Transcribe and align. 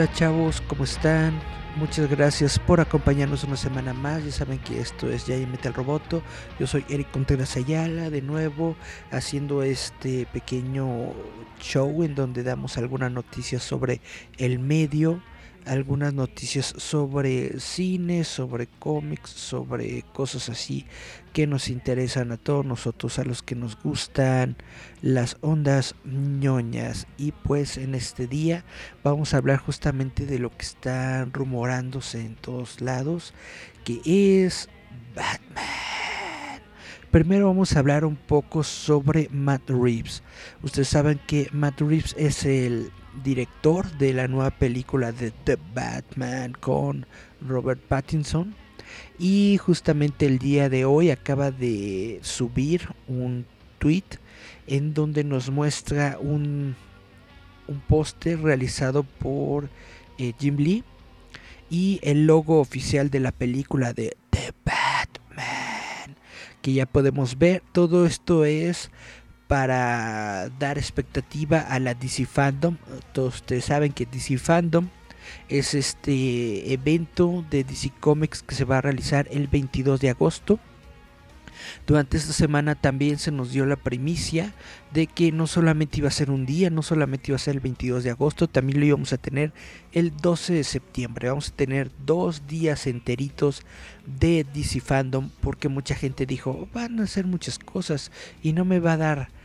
Hola 0.00 0.12
chavos, 0.14 0.62
¿cómo 0.62 0.84
están? 0.84 1.38
Muchas 1.76 2.08
gracias 2.08 2.58
por 2.58 2.80
acompañarnos 2.80 3.44
una 3.44 3.58
semana 3.58 3.92
más. 3.92 4.24
Ya 4.24 4.32
saben 4.32 4.58
que 4.60 4.80
esto 4.80 5.10
es 5.10 5.24
Jay 5.26 5.44
Metal 5.44 5.74
Roboto. 5.74 6.22
Yo 6.58 6.66
soy 6.66 6.86
Eric 6.88 7.10
Contreras 7.10 7.54
Ayala, 7.58 8.08
de 8.08 8.22
nuevo 8.22 8.76
haciendo 9.10 9.62
este 9.62 10.24
pequeño 10.32 11.12
show 11.60 12.02
en 12.02 12.14
donde 12.14 12.42
damos 12.42 12.78
algunas 12.78 13.12
noticias 13.12 13.62
sobre 13.62 14.00
el 14.38 14.58
medio, 14.58 15.22
algunas 15.66 16.14
noticias 16.14 16.74
sobre 16.76 17.60
cine, 17.60 18.24
sobre 18.24 18.66
cómics, 18.66 19.30
sobre 19.30 20.02
cosas 20.12 20.48
así 20.48 20.86
que 21.32 21.46
nos 21.46 21.68
interesan 21.68 22.32
a 22.32 22.36
todos 22.36 22.64
nosotros, 22.66 23.18
a 23.18 23.24
los 23.24 23.42
que 23.42 23.54
nos 23.54 23.80
gustan 23.80 24.56
las 25.02 25.36
ondas 25.40 25.94
ñoñas. 26.04 27.06
Y 27.16 27.32
pues 27.32 27.76
en 27.76 27.94
este 27.94 28.26
día 28.26 28.64
vamos 29.04 29.32
a 29.32 29.38
hablar 29.38 29.58
justamente 29.58 30.26
de 30.26 30.38
lo 30.38 30.50
que 30.50 30.64
está 30.64 31.24
rumorándose 31.26 32.20
en 32.20 32.34
todos 32.34 32.80
lados, 32.80 33.32
que 33.84 34.00
es 34.04 34.68
Batman. 35.14 35.64
Primero 37.10 37.48
vamos 37.48 37.74
a 37.74 37.80
hablar 37.80 38.04
un 38.04 38.14
poco 38.14 38.62
sobre 38.62 39.28
Matt 39.30 39.68
Reeves. 39.68 40.22
Ustedes 40.62 40.88
saben 40.88 41.20
que 41.26 41.48
Matt 41.52 41.80
Reeves 41.80 42.14
es 42.16 42.44
el 42.44 42.92
director 43.22 43.90
de 43.98 44.12
la 44.12 44.28
nueva 44.28 44.50
película 44.50 45.12
de 45.12 45.30
The 45.30 45.58
Batman 45.74 46.52
con 46.52 47.06
Robert 47.40 47.80
Pattinson. 47.80 48.54
Y 49.18 49.58
justamente 49.58 50.26
el 50.26 50.38
día 50.38 50.68
de 50.68 50.84
hoy 50.84 51.10
acaba 51.10 51.50
de 51.50 52.18
subir 52.22 52.88
un 53.06 53.46
tweet 53.78 54.04
en 54.66 54.94
donde 54.94 55.24
nos 55.24 55.50
muestra 55.50 56.18
un, 56.20 56.76
un 57.68 57.80
póster 57.80 58.40
realizado 58.40 59.04
por 59.04 59.68
eh, 60.18 60.32
Jim 60.38 60.56
Lee 60.56 60.84
y 61.70 62.00
el 62.02 62.26
logo 62.26 62.60
oficial 62.60 63.10
de 63.10 63.20
la 63.20 63.32
película 63.32 63.92
de 63.92 64.16
The 64.30 64.52
Batman 64.64 66.16
que 66.62 66.72
ya 66.72 66.86
podemos 66.86 67.38
ver 67.38 67.62
todo 67.72 68.06
esto 68.06 68.44
es 68.44 68.90
para 69.50 70.48
dar 70.60 70.78
expectativa 70.78 71.58
a 71.58 71.80
la 71.80 71.94
DC 71.94 72.24
Fandom. 72.24 72.76
Todos 73.12 73.34
ustedes 73.34 73.64
saben 73.64 73.92
que 73.92 74.06
DC 74.06 74.38
Fandom 74.38 74.86
es 75.48 75.74
este 75.74 76.72
evento 76.72 77.44
de 77.50 77.64
DC 77.64 77.90
Comics 77.98 78.44
que 78.44 78.54
se 78.54 78.64
va 78.64 78.78
a 78.78 78.80
realizar 78.80 79.26
el 79.32 79.48
22 79.48 79.98
de 79.98 80.10
agosto. 80.10 80.60
Durante 81.84 82.16
esta 82.16 82.32
semana 82.32 82.76
también 82.76 83.18
se 83.18 83.32
nos 83.32 83.50
dio 83.50 83.66
la 83.66 83.74
primicia 83.74 84.54
de 84.92 85.08
que 85.08 85.32
no 85.32 85.48
solamente 85.48 85.98
iba 85.98 86.06
a 86.06 86.12
ser 86.12 86.30
un 86.30 86.46
día, 86.46 86.70
no 86.70 86.82
solamente 86.82 87.32
iba 87.32 87.36
a 87.36 87.40
ser 87.40 87.56
el 87.56 87.60
22 87.60 88.04
de 88.04 88.10
agosto, 88.10 88.46
también 88.46 88.78
lo 88.78 88.86
íbamos 88.86 89.12
a 89.12 89.18
tener 89.18 89.52
el 89.90 90.16
12 90.16 90.54
de 90.54 90.64
septiembre. 90.64 91.28
Vamos 91.28 91.48
a 91.48 91.56
tener 91.56 91.90
dos 92.06 92.46
días 92.46 92.86
enteritos 92.86 93.64
de 94.06 94.46
DC 94.54 94.80
Fandom 94.80 95.28
porque 95.40 95.68
mucha 95.68 95.96
gente 95.96 96.24
dijo, 96.24 96.68
van 96.72 97.00
a 97.00 97.02
hacer 97.02 97.26
muchas 97.26 97.58
cosas 97.58 98.12
y 98.44 98.52
no 98.52 98.64
me 98.64 98.78
va 98.78 98.92
a 98.92 98.96
dar 98.96 99.39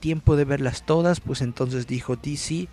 tiempo 0.00 0.36
de 0.36 0.44
verlas 0.44 0.84
todas, 0.84 1.20
pues 1.20 1.40
entonces 1.40 1.86
dijo 1.86 2.16
DC, 2.16 2.68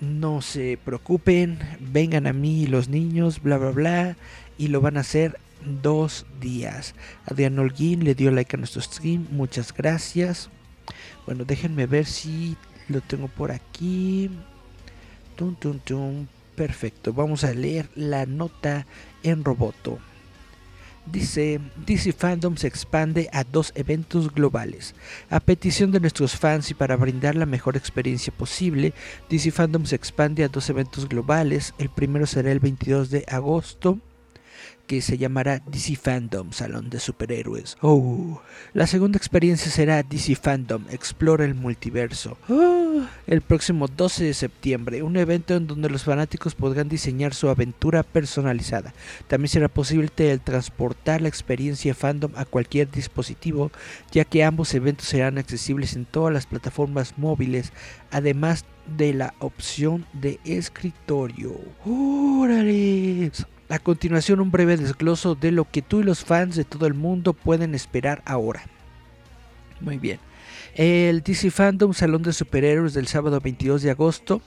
no 0.00 0.42
se 0.42 0.78
preocupen, 0.84 1.58
vengan 1.80 2.26
a 2.26 2.32
mí 2.32 2.66
los 2.66 2.88
niños, 2.88 3.42
bla, 3.42 3.58
bla, 3.58 3.70
bla, 3.70 4.16
y 4.56 4.68
lo 4.68 4.80
van 4.80 4.96
a 4.96 5.00
hacer 5.00 5.38
dos 5.82 6.26
días. 6.40 6.94
Adrián 7.26 7.58
Holguín 7.58 8.04
le 8.04 8.14
dio 8.14 8.30
like 8.30 8.54
a 8.54 8.58
nuestro 8.58 8.80
stream, 8.80 9.26
muchas 9.30 9.74
gracias. 9.74 10.50
Bueno, 11.26 11.44
déjenme 11.44 11.86
ver 11.86 12.06
si 12.06 12.56
lo 12.88 13.00
tengo 13.00 13.28
por 13.28 13.50
aquí. 13.50 14.30
Tum, 15.36 15.54
tum, 15.56 15.78
tum. 15.78 16.26
Perfecto, 16.56 17.12
vamos 17.12 17.44
a 17.44 17.52
leer 17.52 17.88
la 17.94 18.26
nota 18.26 18.86
en 19.22 19.44
roboto. 19.44 19.98
Dice, 21.10 21.60
DC 21.86 22.12
Fandom 22.12 22.56
se 22.56 22.66
expande 22.66 23.28
a 23.32 23.44
dos 23.44 23.72
eventos 23.74 24.32
globales. 24.32 24.94
A 25.30 25.40
petición 25.40 25.90
de 25.90 26.00
nuestros 26.00 26.36
fans 26.36 26.70
y 26.70 26.74
para 26.74 26.96
brindar 26.96 27.34
la 27.34 27.46
mejor 27.46 27.76
experiencia 27.76 28.32
posible, 28.32 28.92
DC 29.30 29.50
Fandom 29.50 29.86
se 29.86 29.96
expande 29.96 30.44
a 30.44 30.48
dos 30.48 30.68
eventos 30.68 31.08
globales. 31.08 31.74
El 31.78 31.88
primero 31.88 32.26
será 32.26 32.52
el 32.52 32.60
22 32.60 33.10
de 33.10 33.24
agosto 33.28 33.98
que 34.86 35.02
se 35.02 35.18
llamará 35.18 35.62
DC 35.66 35.96
Fandom 35.96 36.52
Salón 36.52 36.90
de 36.90 36.98
Superhéroes. 36.98 37.76
Oh. 37.82 38.40
La 38.72 38.86
segunda 38.86 39.18
experiencia 39.18 39.70
será 39.70 40.02
DC 40.02 40.34
Fandom 40.34 40.84
Explora 40.90 41.44
el 41.44 41.54
Multiverso. 41.54 42.38
Oh. 42.48 42.77
El 43.26 43.40
próximo 43.40 43.88
12 43.88 44.24
de 44.24 44.34
septiembre, 44.34 45.02
un 45.02 45.16
evento 45.16 45.54
en 45.54 45.66
donde 45.66 45.90
los 45.90 46.04
fanáticos 46.04 46.54
podrán 46.54 46.88
diseñar 46.88 47.34
su 47.34 47.48
aventura 47.48 48.02
personalizada. 48.02 48.94
También 49.26 49.48
será 49.48 49.68
posible 49.68 50.08
transportar 50.38 51.20
la 51.20 51.28
experiencia 51.28 51.94
Fandom 51.94 52.32
a 52.36 52.44
cualquier 52.44 52.90
dispositivo, 52.90 53.70
ya 54.10 54.24
que 54.24 54.44
ambos 54.44 54.74
eventos 54.74 55.08
serán 55.08 55.38
accesibles 55.38 55.94
en 55.94 56.04
todas 56.04 56.32
las 56.32 56.46
plataformas 56.46 57.18
móviles, 57.18 57.72
además 58.10 58.64
de 58.96 59.14
la 59.14 59.34
opción 59.38 60.06
de 60.12 60.40
escritorio. 60.44 61.54
¡Órale! 61.84 63.30
A 63.68 63.78
continuación 63.78 64.40
un 64.40 64.50
breve 64.50 64.78
desgloso 64.78 65.34
de 65.34 65.52
lo 65.52 65.70
que 65.70 65.82
tú 65.82 66.00
y 66.00 66.04
los 66.04 66.24
fans 66.24 66.56
de 66.56 66.64
todo 66.64 66.86
el 66.86 66.94
mundo 66.94 67.34
pueden 67.34 67.74
esperar 67.74 68.22
ahora. 68.24 68.62
Muy 69.80 69.98
bien. 69.98 70.18
El 70.78 71.24
DC 71.24 71.50
Fandom 71.50 71.92
Salón 71.92 72.22
de 72.22 72.32
Superhéroes 72.32 72.94
del 72.94 73.08
sábado 73.08 73.40
22 73.40 73.82
de 73.82 73.90
agosto. 73.90 74.40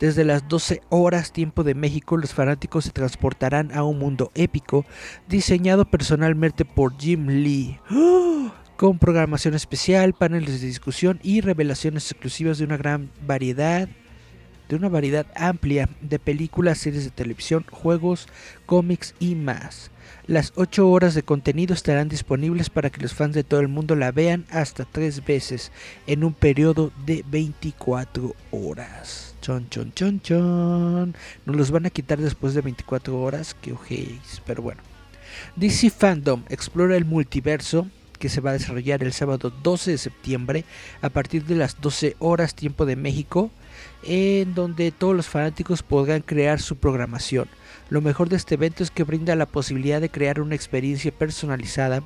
Desde 0.00 0.24
las 0.24 0.48
12 0.48 0.80
horas 0.88 1.34
tiempo 1.34 1.64
de 1.64 1.74
México, 1.74 2.16
los 2.16 2.32
fanáticos 2.32 2.86
se 2.86 2.92
transportarán 2.92 3.70
a 3.74 3.84
un 3.84 3.98
mundo 3.98 4.32
épico 4.34 4.86
diseñado 5.28 5.84
personalmente 5.84 6.64
por 6.64 6.96
Jim 6.96 7.26
Lee. 7.26 7.78
Con 8.78 8.98
programación 8.98 9.52
especial, 9.52 10.14
paneles 10.14 10.62
de 10.62 10.66
discusión 10.66 11.20
y 11.22 11.42
revelaciones 11.42 12.10
exclusivas 12.10 12.56
de 12.56 12.64
una 12.64 12.78
gran 12.78 13.10
variedad 13.26 13.86
de 14.70 14.76
una 14.76 14.88
variedad 14.88 15.26
amplia 15.36 15.90
de 16.00 16.18
películas, 16.18 16.78
series 16.78 17.04
de 17.04 17.10
televisión, 17.10 17.66
juegos, 17.70 18.28
cómics 18.64 19.14
y 19.20 19.34
más. 19.34 19.90
Las 20.28 20.52
8 20.56 20.88
horas 20.88 21.14
de 21.14 21.22
contenido 21.22 21.72
estarán 21.72 22.08
disponibles 22.08 22.68
para 22.68 22.90
que 22.90 23.00
los 23.00 23.14
fans 23.14 23.32
de 23.32 23.44
todo 23.44 23.60
el 23.60 23.68
mundo 23.68 23.94
la 23.94 24.10
vean 24.10 24.44
hasta 24.50 24.84
3 24.84 25.24
veces 25.24 25.70
en 26.08 26.24
un 26.24 26.32
periodo 26.32 26.90
de 27.06 27.24
24 27.28 28.34
horas. 28.50 29.36
Chon, 29.40 29.68
chon, 29.70 29.92
chon, 29.94 30.20
chon. 30.20 31.14
Nos 31.44 31.56
los 31.56 31.70
van 31.70 31.86
a 31.86 31.90
quitar 31.90 32.18
después 32.18 32.54
de 32.54 32.62
24 32.62 33.16
horas, 33.20 33.54
que 33.54 33.72
ojéis, 33.72 34.42
pero 34.44 34.62
bueno. 34.62 34.82
DC 35.54 35.90
Fandom 35.90 36.42
explora 36.48 36.96
el 36.96 37.04
multiverso 37.04 37.86
que 38.18 38.28
se 38.28 38.40
va 38.40 38.50
a 38.50 38.54
desarrollar 38.54 39.04
el 39.04 39.12
sábado 39.12 39.52
12 39.62 39.92
de 39.92 39.98
septiembre 39.98 40.64
a 41.02 41.08
partir 41.08 41.44
de 41.44 41.54
las 41.54 41.80
12 41.80 42.16
horas 42.18 42.56
tiempo 42.56 42.84
de 42.84 42.96
México 42.96 43.52
en 44.02 44.54
donde 44.54 44.90
todos 44.90 45.14
los 45.14 45.28
fanáticos 45.28 45.84
podrán 45.84 46.22
crear 46.22 46.60
su 46.60 46.76
programación. 46.76 47.48
Lo 47.88 48.00
mejor 48.00 48.28
de 48.28 48.36
este 48.36 48.54
evento 48.54 48.82
es 48.82 48.90
que 48.90 49.04
brinda 49.04 49.36
la 49.36 49.46
posibilidad 49.46 50.00
de 50.00 50.10
crear 50.10 50.40
una 50.40 50.56
experiencia 50.56 51.12
personalizada 51.12 52.02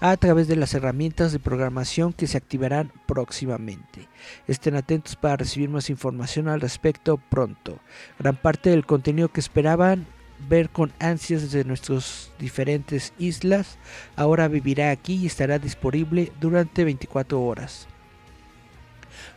a 0.00 0.16
través 0.16 0.48
de 0.48 0.56
las 0.56 0.72
herramientas 0.74 1.32
de 1.32 1.38
programación 1.38 2.12
que 2.12 2.26
se 2.26 2.38
activarán 2.38 2.92
próximamente. 3.06 4.08
Estén 4.46 4.74
atentos 4.74 5.16
para 5.16 5.36
recibir 5.36 5.68
más 5.68 5.90
información 5.90 6.48
al 6.48 6.60
respecto 6.60 7.18
pronto. 7.28 7.78
Gran 8.18 8.36
parte 8.36 8.70
del 8.70 8.86
contenido 8.86 9.28
que 9.28 9.40
esperaban 9.40 10.06
ver 10.48 10.70
con 10.70 10.92
ansias 10.98 11.42
desde 11.42 11.64
nuestras 11.64 12.30
diferentes 12.38 13.12
islas 13.18 13.76
ahora 14.16 14.48
vivirá 14.48 14.90
aquí 14.90 15.16
y 15.16 15.26
estará 15.26 15.58
disponible 15.58 16.32
durante 16.40 16.84
24 16.84 17.40
horas. 17.42 17.86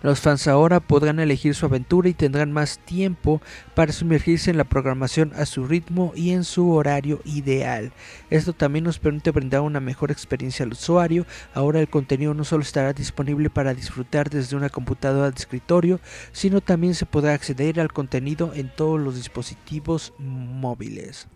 Los 0.01 0.19
fans 0.19 0.47
ahora 0.47 0.79
podrán 0.79 1.19
elegir 1.19 1.53
su 1.53 1.67
aventura 1.67 2.09
y 2.09 2.13
tendrán 2.13 2.51
más 2.51 2.79
tiempo 2.79 3.39
para 3.75 3.93
sumergirse 3.93 4.49
en 4.49 4.57
la 4.57 4.63
programación 4.63 5.31
a 5.35 5.45
su 5.45 5.67
ritmo 5.67 6.11
y 6.15 6.31
en 6.31 6.43
su 6.43 6.71
horario 6.71 7.21
ideal. 7.23 7.93
Esto 8.31 8.53
también 8.53 8.85
nos 8.85 8.97
permite 8.97 9.29
brindar 9.29 9.61
una 9.61 9.79
mejor 9.79 10.09
experiencia 10.09 10.65
al 10.65 10.71
usuario. 10.71 11.27
Ahora 11.53 11.79
el 11.79 11.87
contenido 11.87 12.33
no 12.33 12.43
solo 12.43 12.63
estará 12.63 12.93
disponible 12.93 13.51
para 13.51 13.75
disfrutar 13.75 14.31
desde 14.31 14.55
una 14.55 14.69
computadora 14.69 15.29
de 15.29 15.37
escritorio, 15.37 15.99
sino 16.31 16.61
también 16.61 16.95
se 16.95 17.05
podrá 17.05 17.33
acceder 17.33 17.79
al 17.79 17.93
contenido 17.93 18.53
en 18.55 18.69
todos 18.75 18.99
los 18.99 19.15
dispositivos 19.15 20.13
móviles. 20.17 21.27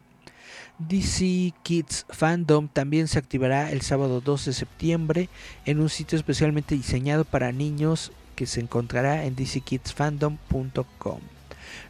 DC 0.80 1.54
Kids 1.64 2.06
Fandom 2.10 2.68
también 2.68 3.08
se 3.08 3.20
activará 3.20 3.72
el 3.72 3.82
sábado 3.82 4.20
2 4.20 4.46
de 4.46 4.54
septiembre 4.54 5.30
en 5.66 5.80
un 5.80 5.90
sitio 5.90 6.18
especialmente 6.18 6.76
diseñado 6.76 7.24
para 7.24 7.54
niños 7.54 8.12
que 8.36 8.46
se 8.46 8.60
encontrará 8.62 9.26
en 9.26 9.36
dckidsfandom.com. 9.36 11.20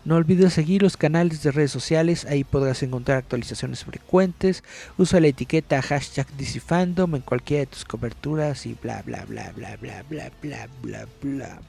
No 0.05 0.15
olvides 0.15 0.53
seguir 0.53 0.83
los 0.83 0.97
canales 0.97 1.41
de 1.41 1.51
redes 1.51 1.71
sociales, 1.71 2.25
ahí 2.25 2.43
podrás 2.43 2.83
encontrar 2.83 3.17
actualizaciones 3.17 3.83
frecuentes. 3.83 4.63
Usa 4.97 5.19
la 5.19 5.27
etiqueta 5.27 5.81
hashtag 5.81 6.27
DCFandom 6.37 7.15
en 7.15 7.21
cualquiera 7.21 7.61
de 7.61 7.67
tus 7.67 7.85
coberturas 7.85 8.67
y 8.67 8.75
bla 8.81 9.01
bla 9.01 9.25
bla 9.25 9.51
bla 9.55 9.75
bla 9.77 10.03
bla 10.09 10.31
bla 10.41 10.67
bla 10.81 11.07
bla. 11.21 11.59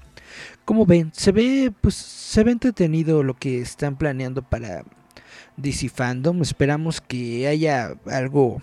Como 0.65 0.85
ven, 0.85 1.13
se 1.15 1.33
ve 1.33 1.73
pues 1.81 1.95
se 1.95 2.45
ve 2.45 2.53
entretenido 2.53 3.23
lo 3.23 3.35
que 3.35 3.61
están 3.61 3.97
planeando 3.97 4.43
para 4.43 4.85
DC 5.57 5.89
Fandom. 5.89 6.43
Esperamos 6.43 7.01
que 7.01 7.49
haya 7.49 7.95
algo, 8.07 8.61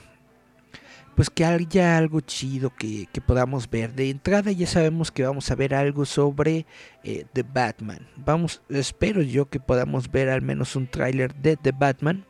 pues 1.16 1.30
que 1.30 1.46
haya 1.46 1.98
algo 1.98 2.22
chido 2.22 2.72
que, 2.76 3.08
podamos 3.26 3.70
ver. 3.70 3.94
De 3.94 4.10
entrada 4.10 4.52
ya 4.52 4.68
sabemos 4.68 5.12
que 5.12 5.24
vamos 5.24 5.50
a 5.52 5.56
ver 5.56 5.74
algo 5.76 6.06
sobre 6.06 6.66
eh, 7.04 7.26
The 7.34 7.44
Batman. 7.44 8.08
Vamos, 8.16 8.62
espero 8.70 9.22
yo 9.22 9.50
que 9.50 9.60
podamos 9.60 10.12
ver 10.12 10.30
al 10.30 10.42
menos 10.42 10.76
un 10.76 10.88
tráiler 10.88 11.34
de 11.36 11.58
The 11.58 11.72
Batman. 11.72 12.26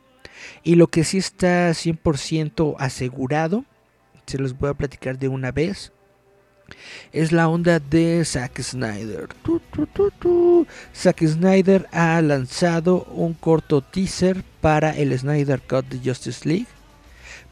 Y 0.62 0.74
lo 0.74 0.88
que 0.88 1.04
sí 1.04 1.18
está 1.18 1.70
100% 1.70 2.76
asegurado, 2.78 3.64
se 4.26 4.38
los 4.38 4.56
voy 4.56 4.70
a 4.70 4.74
platicar 4.74 5.18
de 5.18 5.28
una 5.28 5.52
vez 5.52 5.92
es 7.12 7.30
la 7.30 7.46
onda 7.48 7.78
de 7.78 8.24
Zack 8.24 8.60
Snyder. 8.62 9.28
Zack 10.94 11.26
Snyder 11.26 11.86
ha 11.92 12.20
lanzado 12.22 13.04
un 13.04 13.34
corto 13.34 13.82
teaser 13.82 14.42
para 14.62 14.96
el 14.96 15.16
Snyder 15.16 15.60
Cut 15.60 15.86
de 15.88 15.98
Justice 15.98 16.48
League 16.48 16.66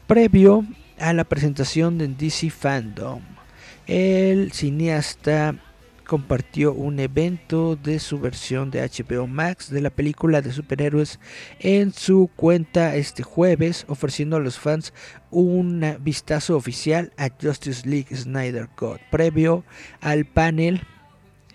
previo 0.07 0.65
a 0.99 1.13
la 1.13 1.23
presentación 1.23 1.97
de 1.97 2.07
DC 2.07 2.49
Fandom. 2.49 3.21
El 3.87 4.51
cineasta 4.51 5.55
compartió 6.05 6.73
un 6.73 6.99
evento 6.99 7.75
de 7.75 7.99
su 7.99 8.19
versión 8.19 8.71
de 8.71 8.81
HBO 8.81 9.27
Max 9.27 9.69
de 9.69 9.81
la 9.81 9.89
película 9.89 10.41
de 10.41 10.51
superhéroes 10.51 11.19
en 11.59 11.93
su 11.93 12.29
cuenta 12.35 12.95
este 12.95 13.23
jueves, 13.23 13.85
ofreciendo 13.87 14.35
a 14.35 14.39
los 14.39 14.59
fans 14.59 14.93
un 15.31 15.97
vistazo 16.01 16.55
oficial 16.55 17.11
a 17.17 17.29
Justice 17.29 17.87
League 17.87 18.15
Snyder 18.15 18.67
Cut, 18.75 18.99
previo 19.09 19.63
al 20.01 20.25
panel 20.25 20.81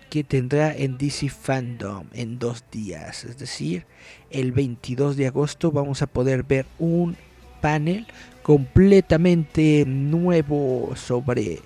que 0.09 0.23
tendrá 0.23 0.75
en 0.75 0.97
DC 0.97 1.29
Fandom 1.29 2.07
en 2.13 2.39
dos 2.39 2.65
días, 2.71 3.23
es 3.25 3.37
decir, 3.37 3.85
el 4.31 4.51
22 4.51 5.15
de 5.15 5.27
agosto 5.27 5.71
vamos 5.71 6.01
a 6.01 6.07
poder 6.07 6.43
ver 6.43 6.65
un 6.79 7.15
panel 7.61 8.07
completamente 8.41 9.85
nuevo 9.85 10.93
sobre 10.95 11.59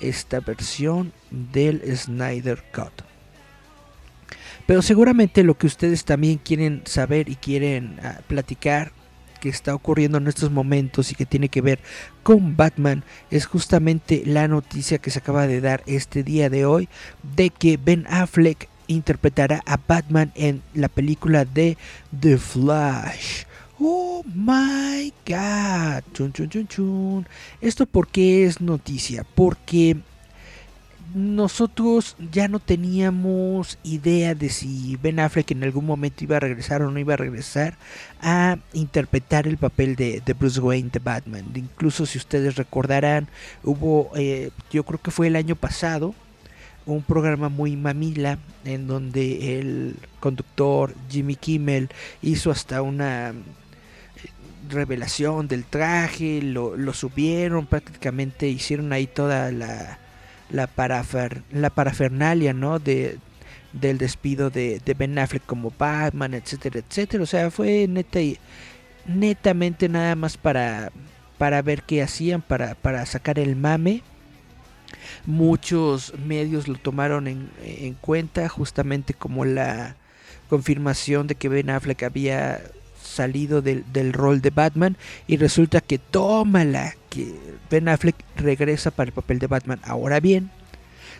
esta 0.00 0.40
versión 0.40 1.12
del 1.30 1.82
Snyder 1.96 2.62
Cut. 2.72 3.02
Pero 4.66 4.82
seguramente 4.82 5.42
lo 5.44 5.58
que 5.58 5.66
ustedes 5.66 6.04
también 6.04 6.38
quieren 6.38 6.82
saber 6.84 7.28
y 7.28 7.36
quieren 7.36 7.98
ah, 8.02 8.20
platicar 8.26 8.92
que 9.40 9.48
está 9.48 9.74
ocurriendo 9.74 10.18
en 10.18 10.28
estos 10.28 10.50
momentos 10.50 11.10
y 11.10 11.14
que 11.14 11.26
tiene 11.26 11.48
que 11.48 11.62
ver 11.62 11.80
con 12.22 12.56
Batman 12.56 13.02
es 13.30 13.46
justamente 13.46 14.22
la 14.26 14.46
noticia 14.46 14.98
que 14.98 15.10
se 15.10 15.18
acaba 15.18 15.46
de 15.46 15.60
dar 15.60 15.82
este 15.86 16.22
día 16.22 16.50
de 16.50 16.66
hoy 16.66 16.88
de 17.34 17.50
que 17.50 17.78
Ben 17.78 18.06
Affleck 18.08 18.68
interpretará 18.86 19.62
a 19.66 19.78
Batman 19.88 20.30
en 20.34 20.62
la 20.74 20.88
película 20.88 21.44
de 21.44 21.76
The 22.18 22.38
Flash. 22.38 23.44
Oh 23.82 24.22
my 24.34 25.10
god. 25.26 26.04
Chun, 26.12 26.32
chun, 26.34 26.50
chun, 26.50 26.68
chun. 26.68 27.26
Esto 27.62 27.86
porque 27.86 28.44
es 28.44 28.60
noticia, 28.60 29.24
porque 29.34 29.96
nosotros 31.14 32.14
ya 32.30 32.46
no 32.46 32.58
teníamos 32.60 33.78
idea 33.82 34.34
de 34.34 34.50
si 34.50 34.96
Ben 35.02 35.18
Affleck 35.18 35.50
en 35.52 35.64
algún 35.64 35.86
momento 35.86 36.22
iba 36.24 36.36
a 36.36 36.40
regresar 36.40 36.82
o 36.82 36.90
no 36.90 36.98
iba 36.98 37.14
a 37.14 37.16
regresar 37.16 37.74
a 38.20 38.58
interpretar 38.74 39.46
el 39.48 39.56
papel 39.56 39.96
de, 39.96 40.22
Bruce 40.38 40.60
Wayne 40.60 40.90
de 40.92 40.98
Batman. 40.98 41.46
Incluso 41.54 42.04
si 42.04 42.18
ustedes 42.18 42.56
recordarán, 42.56 43.28
hubo, 43.64 44.10
eh, 44.14 44.50
yo 44.70 44.84
creo 44.84 45.00
que 45.00 45.10
fue 45.10 45.28
el 45.28 45.36
año 45.36 45.56
pasado, 45.56 46.14
un 46.84 47.02
programa 47.02 47.48
muy 47.48 47.76
mamila 47.76 48.38
en 48.64 48.86
donde 48.86 49.58
el 49.58 49.96
conductor 50.20 50.94
Jimmy 51.08 51.36
Kimmel 51.36 51.88
hizo 52.22 52.50
hasta 52.50 52.82
una 52.82 53.32
revelación 54.70 55.48
del 55.48 55.64
traje, 55.64 56.42
lo, 56.42 56.92
subieron, 56.92 57.66
prácticamente 57.66 58.48
hicieron 58.48 58.92
ahí 58.92 59.06
toda 59.06 59.52
la, 59.52 59.98
la, 60.50 60.66
parafer, 60.66 61.42
la 61.52 61.70
parafernalia, 61.70 62.52
¿no? 62.52 62.78
De, 62.78 63.18
del 63.72 63.98
despido 63.98 64.50
de, 64.50 64.80
de, 64.84 64.94
Ben 64.94 65.18
Affleck 65.18 65.44
como 65.46 65.72
Batman, 65.76 66.34
etcétera, 66.34 66.80
etcétera. 66.80 67.22
O 67.22 67.26
sea, 67.26 67.50
fue 67.50 67.86
neta 67.88 68.20
y, 68.20 68.38
netamente 69.06 69.88
nada 69.88 70.14
más 70.14 70.36
para, 70.36 70.92
para 71.38 71.62
ver 71.62 71.82
qué 71.82 72.02
hacían, 72.02 72.42
para, 72.42 72.74
para 72.74 73.06
sacar 73.06 73.38
el 73.38 73.56
mame. 73.56 74.02
Muchos 75.26 76.14
medios 76.18 76.68
lo 76.68 76.76
tomaron 76.76 77.28
en, 77.28 77.50
en 77.64 77.94
cuenta 77.94 78.48
justamente 78.48 79.14
como 79.14 79.44
la 79.44 79.96
confirmación 80.48 81.26
de 81.26 81.36
que 81.36 81.48
Ben 81.48 81.70
Affleck 81.70 82.02
había 82.02 82.60
salido 83.10 83.62
del, 83.62 84.12
rol 84.12 84.40
de 84.40 84.50
Batman 84.50 84.96
y 85.26 85.36
resulta 85.36 85.80
que 85.80 85.98
tómala, 85.98 86.94
que 87.08 87.34
Ben 87.70 87.88
Affleck 87.88 88.16
regresa 88.36 88.90
para 88.90 89.08
el 89.08 89.12
papel 89.12 89.38
de 89.38 89.46
Batman. 89.46 89.80
Ahora 89.82 90.20
bien, 90.20 90.50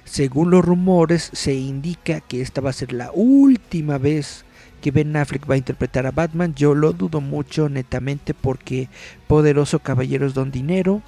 según 0.05 0.51
los 0.51 0.65
rumores 0.65 1.31
se 1.33 1.55
indica 1.55 2.21
que 2.21 2.41
esta 2.41 2.61
va 2.61 2.71
a 2.71 2.75
ser 2.75 2.93
la 2.93 3.11
última 3.13 3.99
vez 3.99 4.45
que 4.81 4.91
Ben 4.91 5.15
Affleck 5.17 5.49
va 5.49 5.55
a 5.55 5.59
interpretar 5.59 6.07
a 6.07 6.11
Batman. 6.11 6.55
Yo 6.55 6.75
lo 6.75 6.93
dudo 6.93 7.21
mucho 7.21 7.69
netamente 7.69 8.35
porque 8.35 8.89
Poderoso 9.27 9.79
Caballeros 9.79 10.35
Don 10.35 10.51
Dinero. 10.51 11.03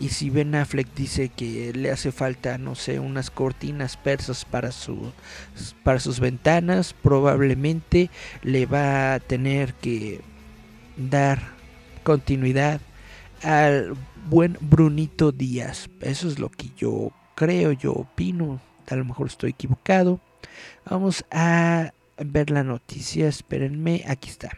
Y 0.00 0.08
si 0.08 0.28
Ben 0.28 0.54
Affleck 0.54 0.92
dice 0.94 1.28
que 1.28 1.72
le 1.72 1.90
hace 1.90 2.10
falta, 2.10 2.58
no 2.58 2.74
sé, 2.74 2.98
unas 2.98 3.30
cortinas 3.30 3.96
persas 3.96 4.44
para, 4.44 4.72
su, 4.72 5.12
para 5.84 6.00
sus 6.00 6.18
ventanas, 6.18 6.94
probablemente 6.94 8.10
le 8.42 8.66
va 8.66 9.14
a 9.14 9.20
tener 9.20 9.72
que 9.74 10.20
dar 10.96 11.40
continuidad 12.02 12.80
al 13.42 13.94
buen 14.28 14.58
Brunito 14.60 15.32
Díaz. 15.32 15.88
Eso 16.00 16.28
es 16.28 16.38
lo 16.38 16.50
que 16.50 16.70
yo 16.76 17.12
creo, 17.34 17.72
yo 17.72 17.92
opino. 17.92 18.60
A 18.88 18.96
lo 18.96 19.04
mejor 19.04 19.28
estoy 19.28 19.50
equivocado. 19.50 20.20
Vamos 20.84 21.24
a 21.30 21.92
ver 22.18 22.50
la 22.50 22.64
noticia. 22.64 23.28
Espérenme, 23.28 24.04
aquí 24.06 24.28
está. 24.30 24.50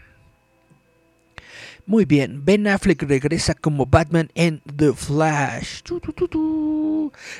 Muy 1.89 2.05
bien, 2.05 2.45
Ben 2.45 2.67
Affleck 2.67 3.01
regresa 3.05 3.55
como 3.55 3.87
Batman 3.87 4.29
en 4.35 4.61
The 4.77 4.93
Flash. 4.93 5.83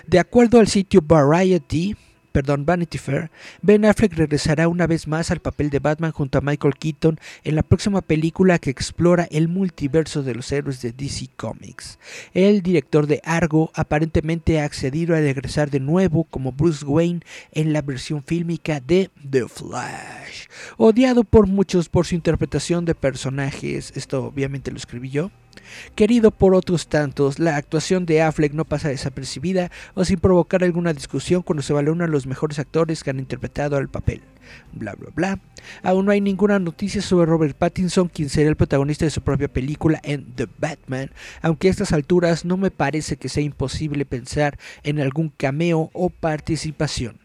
De 0.07 0.19
acuerdo 0.21 0.61
al 0.61 0.69
sitio 0.69 1.03
Variety, 1.03 1.97
perdón, 2.37 2.67
Vanity 2.67 2.99
Fair, 2.99 3.31
Ben 3.63 3.87
Affleck 3.87 4.13
regresará 4.13 4.69
una 4.69 4.87
vez 4.87 5.09
más 5.09 5.31
al 5.31 5.41
papel 5.41 5.71
de 5.71 5.79
Batman 5.79 6.13
junto 6.13 6.37
a 6.37 6.43
Michael 6.43 6.75
Keaton 6.79 7.19
en 7.45 7.55
la 7.55 7.63
próxima 7.63 8.03
película 8.03 8.59
que 8.59 8.69
explora 8.69 9.27
el 9.31 9.49
multiverso 9.49 10.23
de 10.23 10.35
los 10.35 10.53
héroes 10.53 10.83
de 10.83 10.93
DC 10.93 11.31
Comics. 11.35 11.99
El 12.35 12.61
director 12.61 13.07
de 13.07 13.23
Argo 13.25 13.71
aparentemente 13.73 14.61
ha 14.61 14.65
accedido 14.65 15.17
a 15.17 15.21
regresar 15.21 15.71
de 15.71 15.81
nuevo 15.81 16.25
como 16.25 16.53
Bruce 16.53 16.85
Wayne 16.85 17.21
en 17.53 17.73
la 17.73 17.81
versión 17.81 18.23
fílmica 18.23 18.81
de 18.81 19.09
The 19.31 19.49
Flash. 19.49 20.49
Odiado 20.77 21.25
por 21.25 21.47
muchos 21.47 21.89
por 21.89 22.05
su 22.05 22.17
interpretación 22.17 22.85
de 22.85 22.95
personajes, 22.95 23.95
esto 23.97 24.27
obviamente 24.27 24.71
lo 24.71 24.77
escribí 24.77 25.09
yo, 25.09 25.31
Querido 25.95 26.31
por 26.31 26.55
otros 26.55 26.89
tantos, 26.89 27.39
la 27.39 27.57
actuación 27.57 28.07
de 28.07 28.23
Affleck 28.23 28.53
no 28.53 28.65
pasa 28.65 28.89
desapercibida 28.89 29.71
o 29.95 30.05
sin 30.05 30.19
provocar 30.19 30.65
alguna 30.65 30.93
discusión 30.93 31.43
cuando 31.43 31.63
se 31.63 31.73
valora 31.73 32.05
a 32.05 32.09
los 32.09 32.27
mejores 32.27 32.59
actores 32.59 33.03
que 33.03 33.11
han 33.11 33.19
interpretado 33.19 33.79
el 33.79 33.89
papel. 33.89 34.23
Bla 34.73 34.95
bla 34.95 35.11
bla. 35.15 35.41
Aún 35.83 36.07
no 36.07 36.13
hay 36.13 36.21
ninguna 36.21 36.59
noticia 36.59 37.03
sobre 37.03 37.27
Robert 37.27 37.57
Pattinson, 37.57 38.09
quien 38.09 38.29
será 38.29 38.49
el 38.49 38.57
protagonista 38.57 39.05
de 39.05 39.11
su 39.11 39.23
propia 39.23 39.49
película 39.49 40.01
en 40.05 40.33
The 40.35 40.49
Batman, 40.59 41.11
aunque 41.43 41.69
a 41.69 41.71
estas 41.71 41.93
alturas 41.93 42.45
no 42.45 42.57
me 42.57 42.71
parece 42.71 43.17
que 43.17 43.29
sea 43.29 43.43
imposible 43.43 44.05
pensar 44.05 44.59
en 44.83 45.01
algún 45.01 45.31
cameo 45.31 45.91
o 45.93 46.11
participación. 46.11 47.19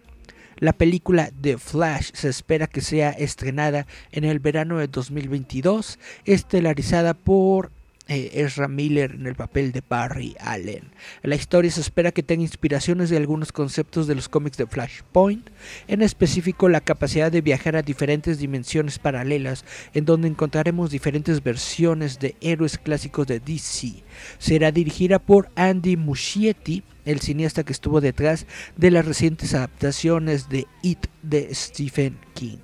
La 0.57 0.73
película 0.73 1.31
The 1.41 1.57
Flash 1.57 2.11
se 2.13 2.29
espera 2.29 2.67
que 2.67 2.81
sea 2.81 3.09
estrenada 3.09 3.87
en 4.11 4.25
el 4.25 4.39
verano 4.39 4.77
de 4.77 4.87
2022, 4.87 5.97
estelarizada 6.25 7.15
por 7.15 7.71
Ezra 8.15 8.67
Miller 8.67 9.11
en 9.11 9.25
el 9.27 9.35
papel 9.35 9.71
de 9.71 9.81
Barry 9.87 10.35
Allen. 10.39 10.91
La 11.23 11.35
historia 11.35 11.71
se 11.71 11.81
espera 11.81 12.11
que 12.11 12.23
tenga 12.23 12.43
inspiraciones 12.43 13.09
de 13.09 13.17
algunos 13.17 13.51
conceptos 13.51 14.07
de 14.07 14.15
los 14.15 14.29
cómics 14.29 14.57
de 14.57 14.67
Flashpoint, 14.67 15.49
en 15.87 16.01
específico 16.01 16.69
la 16.69 16.81
capacidad 16.81 17.31
de 17.31 17.41
viajar 17.41 17.75
a 17.75 17.81
diferentes 17.81 18.39
dimensiones 18.39 18.99
paralelas, 18.99 19.65
en 19.93 20.05
donde 20.05 20.27
encontraremos 20.27 20.91
diferentes 20.91 21.43
versiones 21.43 22.19
de 22.19 22.35
héroes 22.41 22.77
clásicos 22.77 23.27
de 23.27 23.39
DC. 23.39 24.03
Será 24.37 24.71
dirigida 24.71 25.19
por 25.19 25.49
Andy 25.55 25.97
Muschietti, 25.97 26.83
el 27.05 27.19
cineasta 27.19 27.63
que 27.63 27.73
estuvo 27.73 28.01
detrás 28.01 28.45
de 28.77 28.91
las 28.91 29.05
recientes 29.05 29.53
adaptaciones 29.53 30.49
de 30.49 30.67
It 30.83 31.07
de 31.23 31.53
Stephen 31.53 32.19
King. 32.33 32.59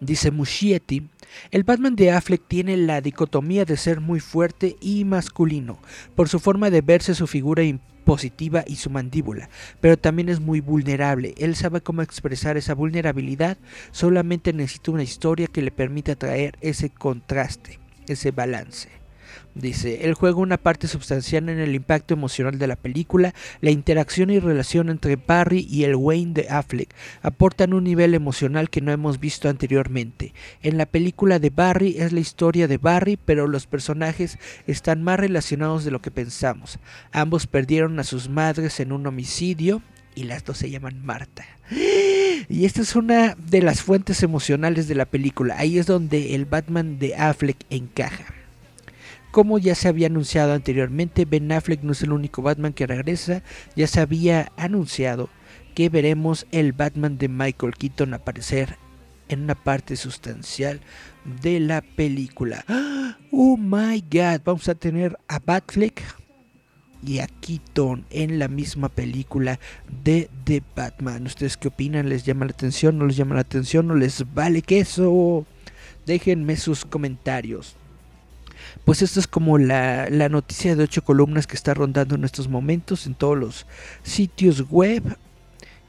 Dice 0.00 0.30
Muschietti, 0.30 1.08
el 1.50 1.64
Batman 1.64 1.96
de 1.96 2.10
Affleck 2.10 2.42
tiene 2.46 2.76
la 2.76 3.00
dicotomía 3.00 3.64
de 3.64 3.76
ser 3.76 4.00
muy 4.00 4.20
fuerte 4.20 4.76
y 4.80 5.04
masculino, 5.04 5.78
por 6.14 6.28
su 6.28 6.40
forma 6.40 6.70
de 6.70 6.80
verse 6.80 7.14
su 7.14 7.26
figura 7.26 7.62
impositiva 7.62 8.64
y 8.66 8.76
su 8.76 8.90
mandíbula, 8.90 9.48
pero 9.80 9.96
también 9.96 10.28
es 10.28 10.40
muy 10.40 10.60
vulnerable. 10.60 11.34
Él 11.38 11.56
sabe 11.56 11.80
cómo 11.80 12.02
expresar 12.02 12.56
esa 12.56 12.74
vulnerabilidad, 12.74 13.58
solamente 13.92 14.52
necesita 14.52 14.90
una 14.90 15.02
historia 15.02 15.46
que 15.46 15.62
le 15.62 15.70
permita 15.70 16.14
traer 16.14 16.56
ese 16.60 16.90
contraste, 16.90 17.78
ese 18.06 18.30
balance. 18.30 19.03
Dice, 19.54 20.04
el 20.04 20.14
juego 20.14 20.40
una 20.40 20.56
parte 20.56 20.88
sustancial 20.88 21.48
en 21.48 21.60
el 21.60 21.76
impacto 21.76 22.12
emocional 22.14 22.58
de 22.58 22.66
la 22.66 22.74
película, 22.74 23.34
la 23.60 23.70
interacción 23.70 24.30
y 24.30 24.40
relación 24.40 24.88
entre 24.88 25.14
Barry 25.14 25.64
y 25.70 25.84
el 25.84 25.94
Wayne 25.94 26.34
de 26.34 26.48
Affleck 26.48 26.92
aportan 27.22 27.72
un 27.72 27.84
nivel 27.84 28.14
emocional 28.14 28.68
que 28.68 28.80
no 28.80 28.90
hemos 28.90 29.20
visto 29.20 29.48
anteriormente. 29.48 30.34
En 30.60 30.76
la 30.76 30.86
película 30.86 31.38
de 31.38 31.50
Barry 31.50 31.96
es 31.98 32.12
la 32.12 32.18
historia 32.18 32.66
de 32.66 32.78
Barry, 32.78 33.16
pero 33.16 33.46
los 33.46 33.68
personajes 33.68 34.38
están 34.66 35.04
más 35.04 35.20
relacionados 35.20 35.84
de 35.84 35.92
lo 35.92 36.02
que 36.02 36.10
pensamos. 36.10 36.80
Ambos 37.12 37.46
perdieron 37.46 38.00
a 38.00 38.04
sus 38.04 38.28
madres 38.28 38.80
en 38.80 38.90
un 38.90 39.06
homicidio 39.06 39.82
y 40.16 40.24
las 40.24 40.44
dos 40.44 40.58
se 40.58 40.70
llaman 40.70 41.04
Marta. 41.04 41.44
Y 42.48 42.64
esta 42.64 42.82
es 42.82 42.96
una 42.96 43.36
de 43.36 43.62
las 43.62 43.82
fuentes 43.82 44.22
emocionales 44.24 44.88
de 44.88 44.96
la 44.96 45.06
película. 45.06 45.54
Ahí 45.58 45.78
es 45.78 45.86
donde 45.86 46.34
el 46.34 46.44
Batman 46.44 46.98
de 46.98 47.14
Affleck 47.14 47.58
encaja. 47.70 48.24
Como 49.34 49.58
ya 49.58 49.74
se 49.74 49.88
había 49.88 50.06
anunciado 50.06 50.52
anteriormente, 50.52 51.24
Ben 51.24 51.50
Affleck 51.50 51.82
no 51.82 51.90
es 51.90 52.02
el 52.04 52.12
único 52.12 52.40
Batman 52.40 52.72
que 52.72 52.86
regresa, 52.86 53.42
ya 53.74 53.88
se 53.88 54.00
había 54.00 54.52
anunciado 54.56 55.28
que 55.74 55.88
veremos 55.88 56.46
el 56.52 56.70
Batman 56.70 57.18
de 57.18 57.26
Michael 57.26 57.74
Keaton 57.74 58.14
aparecer 58.14 58.76
en 59.28 59.42
una 59.42 59.56
parte 59.56 59.96
sustancial 59.96 60.78
de 61.42 61.58
la 61.58 61.82
película. 61.82 62.64
Oh 63.32 63.56
my 63.56 64.04
god, 64.08 64.42
vamos 64.44 64.68
a 64.68 64.76
tener 64.76 65.18
a 65.26 65.40
Batfleck 65.40 66.00
y 67.04 67.18
a 67.18 67.26
Keaton 67.26 68.06
en 68.10 68.38
la 68.38 68.46
misma 68.46 68.88
película 68.88 69.58
de 70.04 70.30
The 70.44 70.62
Batman. 70.76 71.26
¿Ustedes 71.26 71.56
qué 71.56 71.66
opinan? 71.66 72.08
¿Les 72.08 72.24
llama 72.24 72.44
la 72.44 72.52
atención? 72.52 72.98
¿No 72.98 73.06
les 73.06 73.16
llama 73.16 73.34
la 73.34 73.40
atención? 73.40 73.88
¿No 73.88 73.96
les 73.96 74.32
vale 74.32 74.62
queso? 74.62 75.44
Déjenme 76.06 76.54
sus 76.54 76.84
comentarios. 76.84 77.76
Pues 78.84 79.02
esto 79.02 79.20
es 79.20 79.26
como 79.26 79.58
la, 79.58 80.08
noticia 80.28 80.76
de 80.76 80.84
ocho 80.84 81.04
columnas 81.04 81.46
que 81.46 81.56
está 81.56 81.74
rondando 81.74 82.14
en 82.14 82.24
estos 82.24 82.48
momentos 82.48 83.06
en 83.06 83.14
todos 83.14 83.38
los 83.38 83.66
sitios 84.02 84.68
web 84.70 85.16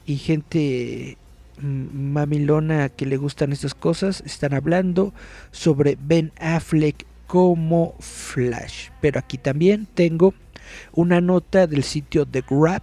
y 0.06 0.16
gente 0.16 1.18
mm, 1.60 2.12
mamilona 2.12 2.88
que 2.88 3.06
le 3.06 3.16
gustan 3.16 3.52
estas 3.52 3.74
cosas 3.74 4.22
están 4.24 4.54
hablando 4.54 5.12
sobre 5.50 5.98
Ben 6.00 6.32
Affleck 6.40 7.06
como 7.26 7.94
Flash. 7.98 8.90
Pero 9.00 9.18
aquí 9.18 9.36
también 9.36 9.86
tengo 9.94 10.34
una 10.92 11.20
nota 11.20 11.66
del 11.66 11.82
sitio 11.82 12.26
The 12.26 12.44
Grab 12.48 12.82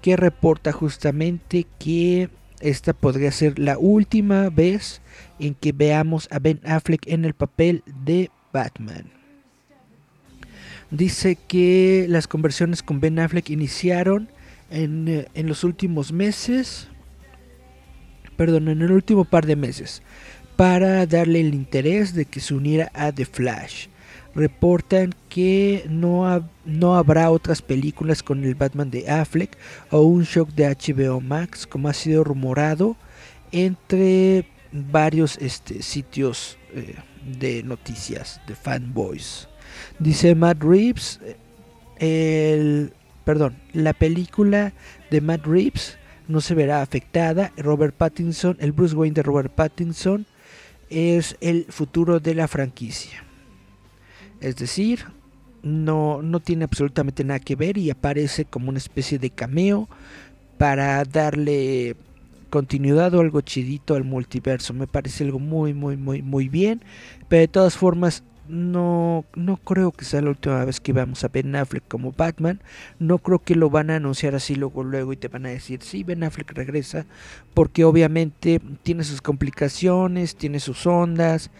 que 0.00 0.16
reporta 0.16 0.72
justamente 0.72 1.66
que 1.78 2.28
esta 2.60 2.92
podría 2.92 3.30
ser 3.32 3.58
la 3.58 3.78
última 3.78 4.48
vez 4.50 5.00
en 5.38 5.54
que 5.54 5.72
veamos 5.72 6.28
a 6.30 6.38
Ben 6.38 6.60
Affleck 6.64 7.06
en 7.06 7.24
el 7.24 7.34
papel 7.34 7.82
de 8.04 8.30
Batman. 8.52 9.04
Dice 10.90 11.36
que 11.48 12.06
las 12.08 12.28
conversiones 12.28 12.82
con 12.82 13.00
Ben 13.00 13.18
Affleck 13.18 13.48
iniciaron 13.50 14.28
en, 14.70 15.08
eh, 15.08 15.28
en 15.34 15.46
los 15.46 15.64
últimos 15.64 16.12
meses, 16.12 16.88
perdón, 18.36 18.68
en 18.68 18.82
el 18.82 18.92
último 18.92 19.24
par 19.24 19.46
de 19.46 19.56
meses, 19.56 20.02
para 20.56 21.06
darle 21.06 21.40
el 21.40 21.54
interés 21.54 22.14
de 22.14 22.26
que 22.26 22.40
se 22.40 22.54
uniera 22.54 22.90
a 22.94 23.10
The 23.10 23.24
Flash. 23.24 23.86
Reportan 24.34 25.14
que 25.28 25.84
no, 25.88 26.48
no 26.64 26.96
habrá 26.96 27.30
otras 27.30 27.62
películas 27.62 28.22
con 28.22 28.44
el 28.44 28.54
Batman 28.54 28.90
de 28.90 29.10
Affleck 29.10 29.56
o 29.90 30.02
un 30.02 30.24
shock 30.24 30.50
de 30.50 30.68
HBO 30.68 31.20
Max, 31.20 31.66
como 31.66 31.88
ha 31.88 31.94
sido 31.94 32.24
rumorado 32.24 32.96
entre 33.50 34.46
varios 34.72 35.36
este, 35.38 35.82
sitios 35.82 36.56
eh, 36.74 36.96
de 37.24 37.62
noticias 37.62 38.40
de 38.46 38.54
fanboys. 38.54 39.48
Dice 39.98 40.34
Matt 40.34 40.62
Reeves, 40.62 41.20
el, 41.98 42.92
perdón, 43.24 43.56
la 43.72 43.92
película 43.92 44.72
de 45.10 45.20
Matt 45.20 45.46
Reeves 45.46 45.98
no 46.28 46.40
se 46.40 46.54
verá 46.54 46.82
afectada. 46.82 47.52
Robert 47.56 47.94
Pattinson, 47.94 48.56
el 48.60 48.72
Bruce 48.72 48.94
Wayne 48.94 49.14
de 49.14 49.22
Robert 49.22 49.52
Pattinson 49.52 50.26
es 50.90 51.36
el 51.40 51.66
futuro 51.68 52.20
de 52.20 52.34
la 52.34 52.48
franquicia. 52.48 53.24
Es 54.40 54.56
decir, 54.56 55.04
no, 55.62 56.22
no 56.22 56.40
tiene 56.40 56.64
absolutamente 56.64 57.24
nada 57.24 57.40
que 57.40 57.56
ver 57.56 57.78
y 57.78 57.90
aparece 57.90 58.44
como 58.44 58.68
una 58.68 58.78
especie 58.78 59.18
de 59.18 59.30
cameo 59.30 59.88
para 60.58 61.04
darle 61.04 61.96
continuidad 62.52 63.14
o 63.14 63.20
algo 63.20 63.40
chidito 63.40 63.94
al 63.94 64.04
multiverso. 64.04 64.74
Me 64.74 64.86
parece 64.86 65.24
algo 65.24 65.38
muy, 65.38 65.72
muy, 65.72 65.96
muy, 65.96 66.20
muy 66.20 66.50
bien. 66.50 66.82
Pero 67.28 67.40
de 67.40 67.48
todas 67.48 67.78
formas, 67.78 68.24
no, 68.46 69.24
no 69.34 69.56
creo 69.56 69.90
que 69.90 70.04
sea 70.04 70.20
la 70.20 70.28
última 70.28 70.62
vez 70.66 70.78
que 70.78 70.92
vamos 70.92 71.24
a 71.24 71.28
Ben 71.28 71.56
Affleck 71.56 71.88
como 71.88 72.12
Batman. 72.12 72.60
No 72.98 73.16
creo 73.16 73.38
que 73.38 73.54
lo 73.54 73.70
van 73.70 73.88
a 73.88 73.96
anunciar 73.96 74.34
así 74.34 74.54
luego, 74.54 74.84
luego 74.84 75.14
y 75.14 75.16
te 75.16 75.28
van 75.28 75.46
a 75.46 75.48
decir, 75.48 75.80
sí, 75.82 76.04
Ben 76.04 76.24
Affleck 76.24 76.52
regresa. 76.52 77.06
Porque 77.54 77.84
obviamente 77.84 78.60
tiene 78.82 79.02
sus 79.02 79.22
complicaciones, 79.22 80.36
tiene 80.36 80.60
sus 80.60 80.86
ondas. 80.86 81.50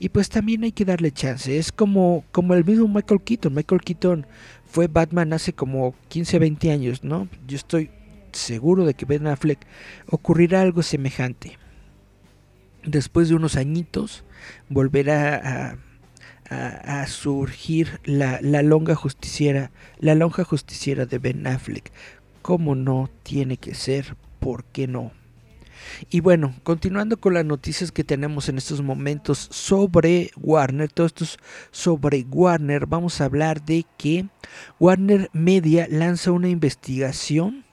Y 0.00 0.08
pues 0.08 0.30
también 0.30 0.64
hay 0.64 0.72
que 0.72 0.84
darle 0.84 1.12
chance. 1.12 1.56
Es 1.56 1.70
como, 1.70 2.24
como 2.32 2.54
el 2.54 2.64
mismo 2.64 2.88
Michael 2.88 3.20
Keaton. 3.22 3.54
Michael 3.54 3.82
Keaton 3.82 4.26
fue 4.66 4.88
Batman 4.88 5.32
hace 5.32 5.52
como 5.52 5.94
15, 6.08 6.40
20 6.40 6.72
años, 6.72 7.04
¿no? 7.04 7.28
Yo 7.46 7.56
estoy 7.56 7.90
seguro 8.32 8.84
de 8.84 8.94
que 8.94 9.04
Ben 9.04 9.26
Affleck 9.26 9.58
ocurrirá 10.06 10.62
algo 10.62 10.82
semejante. 10.82 11.58
Después 12.84 13.28
de 13.28 13.34
unos 13.34 13.56
añitos 13.56 14.24
volverá 14.68 15.76
a, 16.50 17.06
surgir 17.06 18.00
la, 18.04 18.40
la, 18.42 18.62
longa 18.62 18.96
justiciera, 18.96 19.70
la 19.98 20.16
lonja 20.16 20.42
justiciera 20.42 21.06
de 21.06 21.18
Ben 21.18 21.46
Affleck. 21.46 21.92
Como 22.42 22.74
no 22.74 23.08
tiene 23.22 23.56
que 23.56 23.74
ser? 23.74 24.16
¿Por 24.40 24.64
qué 24.64 24.88
no? 24.88 25.12
Y 26.10 26.20
bueno, 26.20 26.54
continuando 26.62 27.18
con 27.18 27.34
las 27.34 27.44
noticias 27.44 27.92
que 27.92 28.04
tenemos 28.04 28.48
en 28.48 28.58
estos 28.58 28.82
momentos 28.82 29.48
sobre 29.50 30.30
Warner, 30.36 30.90
todo 30.90 31.06
esto 31.06 31.24
sobre 31.70 32.26
Warner, 32.28 32.86
vamos 32.86 33.20
a 33.20 33.26
hablar 33.26 33.64
de 33.64 33.84
que 33.96 34.26
Warner 34.78 35.30
Media 35.32 35.86
lanza 35.90 36.32
una 36.32 36.48
investigación 36.48 37.64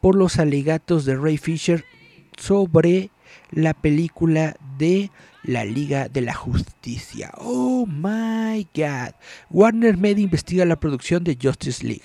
por 0.00 0.14
los 0.14 0.38
alegatos 0.38 1.04
de 1.04 1.16
Ray 1.16 1.38
Fisher 1.38 1.84
sobre 2.36 3.10
la 3.50 3.74
película 3.74 4.56
de 4.78 5.10
la 5.42 5.64
Liga 5.64 6.08
de 6.08 6.20
la 6.20 6.34
Justicia. 6.34 7.32
Oh 7.38 7.86
my 7.86 8.66
god. 8.74 9.14
Warner 9.50 9.96
Media 9.96 10.24
investiga 10.24 10.64
la 10.64 10.80
producción 10.80 11.24
de 11.24 11.38
Justice 11.40 11.84
League. 11.86 12.04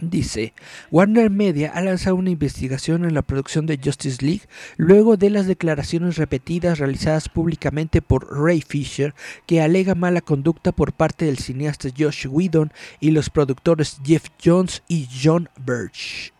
Dice, 0.00 0.54
Warner 0.90 1.30
Media 1.30 1.72
ha 1.74 1.82
lanzado 1.82 2.16
una 2.16 2.30
investigación 2.30 3.04
en 3.04 3.12
la 3.12 3.22
producción 3.22 3.66
de 3.66 3.78
Justice 3.82 4.24
League 4.24 4.42
luego 4.78 5.18
de 5.18 5.28
las 5.28 5.46
declaraciones 5.46 6.16
repetidas 6.16 6.78
realizadas 6.78 7.28
públicamente 7.28 8.00
por 8.00 8.26
Ray 8.30 8.62
Fisher 8.62 9.14
que 9.46 9.60
alega 9.60 9.94
mala 9.94 10.22
conducta 10.22 10.72
por 10.72 10.94
parte 10.94 11.26
del 11.26 11.38
cineasta 11.38 11.90
Josh 11.96 12.26
Whedon 12.26 12.72
y 12.98 13.10
los 13.10 13.28
productores 13.28 13.98
Jeff 14.02 14.26
Jones 14.42 14.82
y 14.88 15.06
John 15.22 15.50
Birch. 15.64 16.32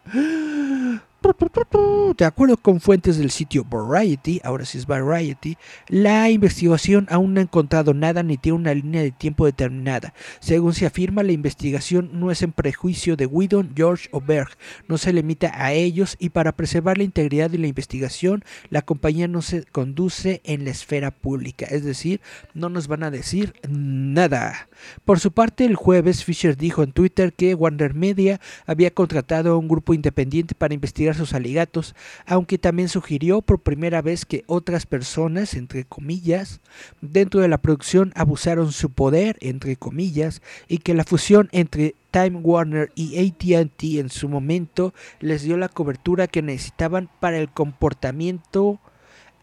De 2.16 2.24
acuerdo 2.24 2.56
con 2.56 2.80
fuentes 2.80 3.18
del 3.18 3.30
sitio 3.30 3.64
Variety, 3.64 4.40
ahora 4.42 4.64
sí 4.64 4.78
es 4.78 4.86
Variety, 4.86 5.56
la 5.88 6.30
investigación 6.30 7.06
aún 7.10 7.34
no 7.34 7.40
ha 7.40 7.42
encontrado 7.42 7.94
nada 7.94 8.22
ni 8.22 8.36
tiene 8.36 8.58
una 8.58 8.74
línea 8.74 9.02
de 9.02 9.10
tiempo 9.10 9.46
determinada. 9.46 10.14
Según 10.40 10.72
se 10.72 10.86
afirma, 10.86 11.22
la 11.22 11.32
investigación 11.32 12.10
no 12.14 12.30
es 12.30 12.42
en 12.42 12.52
prejuicio 12.52 13.16
de 13.16 13.26
Whedon, 13.26 13.72
George 13.76 14.08
o 14.12 14.20
Berg, 14.20 14.50
no 14.88 14.98
se 14.98 15.12
limita 15.12 15.52
a 15.54 15.72
ellos 15.72 16.16
y 16.18 16.30
para 16.30 16.52
preservar 16.52 16.98
la 16.98 17.04
integridad 17.04 17.50
de 17.50 17.58
la 17.58 17.68
investigación, 17.68 18.44
la 18.70 18.82
compañía 18.82 19.28
no 19.28 19.42
se 19.42 19.64
conduce 19.64 20.40
en 20.44 20.64
la 20.64 20.70
esfera 20.70 21.10
pública, 21.10 21.66
es 21.66 21.84
decir, 21.84 22.20
no 22.54 22.68
nos 22.68 22.88
van 22.88 23.02
a 23.02 23.10
decir 23.10 23.54
nada. 23.68 24.68
Por 25.04 25.20
su 25.20 25.32
parte, 25.32 25.64
el 25.64 25.76
jueves 25.76 26.24
Fisher 26.24 26.56
dijo 26.56 26.82
en 26.82 26.92
Twitter 26.92 27.32
que 27.32 27.54
Warner 27.54 27.94
Media 27.94 28.40
había 28.66 28.90
contratado 28.90 29.52
a 29.52 29.56
un 29.56 29.68
grupo 29.68 29.94
independiente 29.94 30.54
para 30.54 30.74
investigar 30.74 31.09
sus 31.14 31.34
alegatos, 31.34 31.94
aunque 32.26 32.58
también 32.58 32.88
sugirió 32.88 33.42
por 33.42 33.60
primera 33.60 34.02
vez 34.02 34.24
que 34.24 34.44
otras 34.46 34.86
personas, 34.86 35.54
entre 35.54 35.84
comillas, 35.84 36.60
dentro 37.00 37.40
de 37.40 37.48
la 37.48 37.58
producción 37.58 38.12
abusaron 38.16 38.72
su 38.72 38.90
poder, 38.90 39.36
entre 39.40 39.76
comillas, 39.76 40.42
y 40.68 40.78
que 40.78 40.94
la 40.94 41.04
fusión 41.04 41.48
entre 41.52 41.94
Time 42.10 42.38
Warner 42.42 42.90
y 42.94 43.18
ATT 43.18 43.82
en 44.00 44.10
su 44.10 44.28
momento 44.28 44.94
les 45.20 45.42
dio 45.42 45.56
la 45.56 45.68
cobertura 45.68 46.26
que 46.26 46.42
necesitaban 46.42 47.08
para 47.20 47.38
el 47.38 47.50
comportamiento 47.50 48.80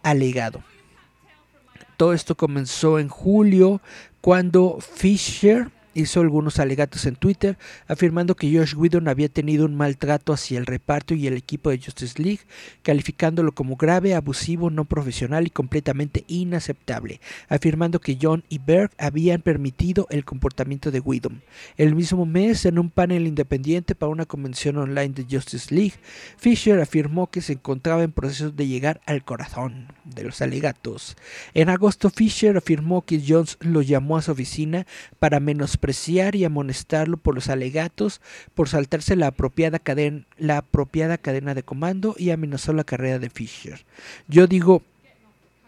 alegado. 0.03 0.63
Todo 1.97 2.13
esto 2.13 2.35
comenzó 2.35 2.99
en 2.99 3.07
julio 3.07 3.81
cuando 4.21 4.79
Fisher 4.79 5.71
hizo 5.97 6.21
algunos 6.21 6.59
alegatos 6.59 7.05
en 7.05 7.15
Twitter 7.15 7.57
afirmando 7.87 8.35
que 8.35 8.55
Josh 8.55 8.75
Whedon 8.75 9.07
había 9.07 9.29
tenido 9.29 9.65
un 9.65 9.75
maltrato 9.75 10.31
hacia 10.31 10.59
el 10.59 10.67
reparto 10.67 11.15
y 11.15 11.25
el 11.25 11.33
equipo 11.35 11.71
de 11.71 11.79
Justice 11.79 12.21
League, 12.21 12.41
calificándolo 12.83 13.51
como 13.51 13.75
grave, 13.77 14.13
abusivo, 14.13 14.69
no 14.69 14.85
profesional 14.85 15.47
y 15.47 15.49
completamente 15.49 16.23
inaceptable, 16.27 17.19
afirmando 17.49 17.99
que 17.99 18.17
John 18.21 18.43
y 18.47 18.59
Berg 18.59 18.91
habían 18.99 19.41
permitido 19.41 20.05
el 20.11 20.23
comportamiento 20.23 20.91
de 20.91 20.99
Whedon. 20.99 21.41
El 21.77 21.95
mismo 21.95 22.25
mes, 22.25 22.65
en 22.65 22.77
un 22.77 22.91
panel 22.91 23.25
independiente 23.25 23.95
para 23.95 24.11
una 24.11 24.25
convención 24.25 24.77
online 24.77 25.15
de 25.15 25.25
Justice 25.29 25.73
League, 25.73 25.95
Fisher 26.37 26.79
afirmó 26.79 27.27
que 27.27 27.41
se 27.41 27.53
encontraba 27.53 28.03
en 28.03 28.11
proceso 28.11 28.51
de 28.51 28.67
llegar 28.67 29.01
al 29.07 29.23
corazón 29.23 29.93
de 30.03 30.23
los 30.23 30.41
alegatos. 30.41 31.17
En 31.55 31.69
agosto, 31.69 32.11
Fisher 32.11 32.55
afirmó 32.55 33.03
que 33.03 33.23
Jones 33.27 33.57
lo 33.61 33.81
llamó 33.81 34.17
a 34.17 34.21
su 34.21 34.31
oficina 34.31 34.85
para 35.19 35.39
menospreciar 35.39 35.86
y 36.33 36.43
amonestarlo 36.43 37.17
por 37.17 37.35
los 37.35 37.49
alegatos, 37.49 38.21
por 38.55 38.69
saltarse 38.69 39.15
la 39.15 39.27
apropiada, 39.27 39.79
cadena, 39.79 40.25
la 40.37 40.57
apropiada 40.57 41.17
cadena 41.17 41.53
de 41.53 41.63
comando 41.63 42.15
y 42.17 42.31
amenazó 42.31 42.73
la 42.73 42.83
carrera 42.83 43.19
de 43.19 43.29
Fisher. 43.29 43.85
Yo 44.27 44.47
digo, 44.47 44.81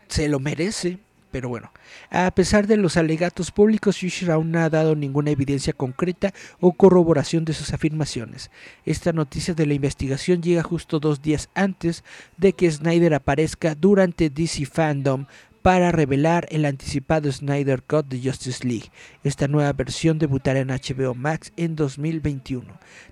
se 0.07 0.27
lo 0.27 0.39
merece, 0.39 0.99
pero 1.31 1.47
bueno, 1.47 1.71
a 2.09 2.31
pesar 2.31 2.65
de 2.65 2.75
los 2.75 2.97
alegatos 2.97 3.51
públicos, 3.51 3.97
Fisher 3.97 4.31
aún 4.31 4.51
no 4.51 4.59
ha 4.59 4.69
dado 4.69 4.95
ninguna 4.95 5.29
evidencia 5.29 5.73
concreta 5.73 6.33
o 6.59 6.73
corroboración 6.73 7.45
de 7.45 7.53
sus 7.53 7.71
afirmaciones. 7.71 8.49
Esta 8.85 9.13
noticia 9.13 9.53
de 9.53 9.67
la 9.67 9.75
investigación 9.75 10.41
llega 10.41 10.63
justo 10.63 10.99
dos 10.99 11.21
días 11.21 11.49
antes 11.53 12.03
de 12.37 12.53
que 12.53 12.71
Snyder 12.71 13.13
aparezca 13.13 13.75
durante 13.75 14.29
DC 14.29 14.65
Fandom 14.65 15.25
para 15.61 15.91
revelar 15.91 16.47
el 16.51 16.65
anticipado 16.65 17.31
Snyder 17.31 17.83
Cut 17.83 18.07
de 18.07 18.21
Justice 18.21 18.65
League. 18.65 18.91
Esta 19.23 19.47
nueva 19.47 19.73
versión 19.73 20.19
debutará 20.19 20.59
en 20.59 20.69
HBO 20.69 21.15
Max 21.15 21.51
en 21.57 21.75
2021. 21.75 22.65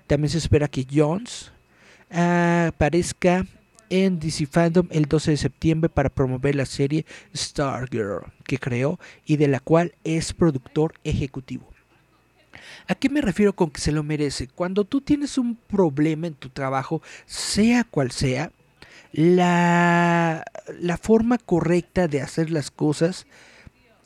También 0.06 0.30
se 0.30 0.38
espera 0.38 0.68
que 0.68 0.86
Jones 0.90 1.52
aparezca 2.10 3.46
en 3.90 4.18
DC 4.18 4.46
Fandom 4.46 4.86
el 4.90 5.06
12 5.06 5.32
de 5.32 5.36
septiembre 5.36 5.88
para 5.88 6.10
promover 6.10 6.54
la 6.54 6.66
serie 6.66 7.06
Stargirl 7.34 8.32
que 8.44 8.58
creó 8.58 8.98
y 9.24 9.36
de 9.36 9.48
la 9.48 9.60
cual 9.60 9.94
es 10.04 10.32
productor 10.32 10.94
ejecutivo. 11.04 11.68
¿A 12.86 12.94
qué 12.94 13.08
me 13.08 13.20
refiero 13.20 13.52
con 13.52 13.70
que 13.70 13.80
se 13.80 13.92
lo 13.92 14.02
merece? 14.02 14.48
Cuando 14.48 14.84
tú 14.84 15.00
tienes 15.00 15.36
un 15.36 15.56
problema 15.56 16.26
en 16.26 16.34
tu 16.34 16.48
trabajo, 16.48 17.02
sea 17.26 17.84
cual 17.84 18.10
sea, 18.10 18.50
la, 19.12 20.44
la 20.80 20.96
forma 20.96 21.38
correcta 21.38 22.08
de 22.08 22.20
hacer 22.20 22.50
las 22.50 22.70
cosas 22.70 23.26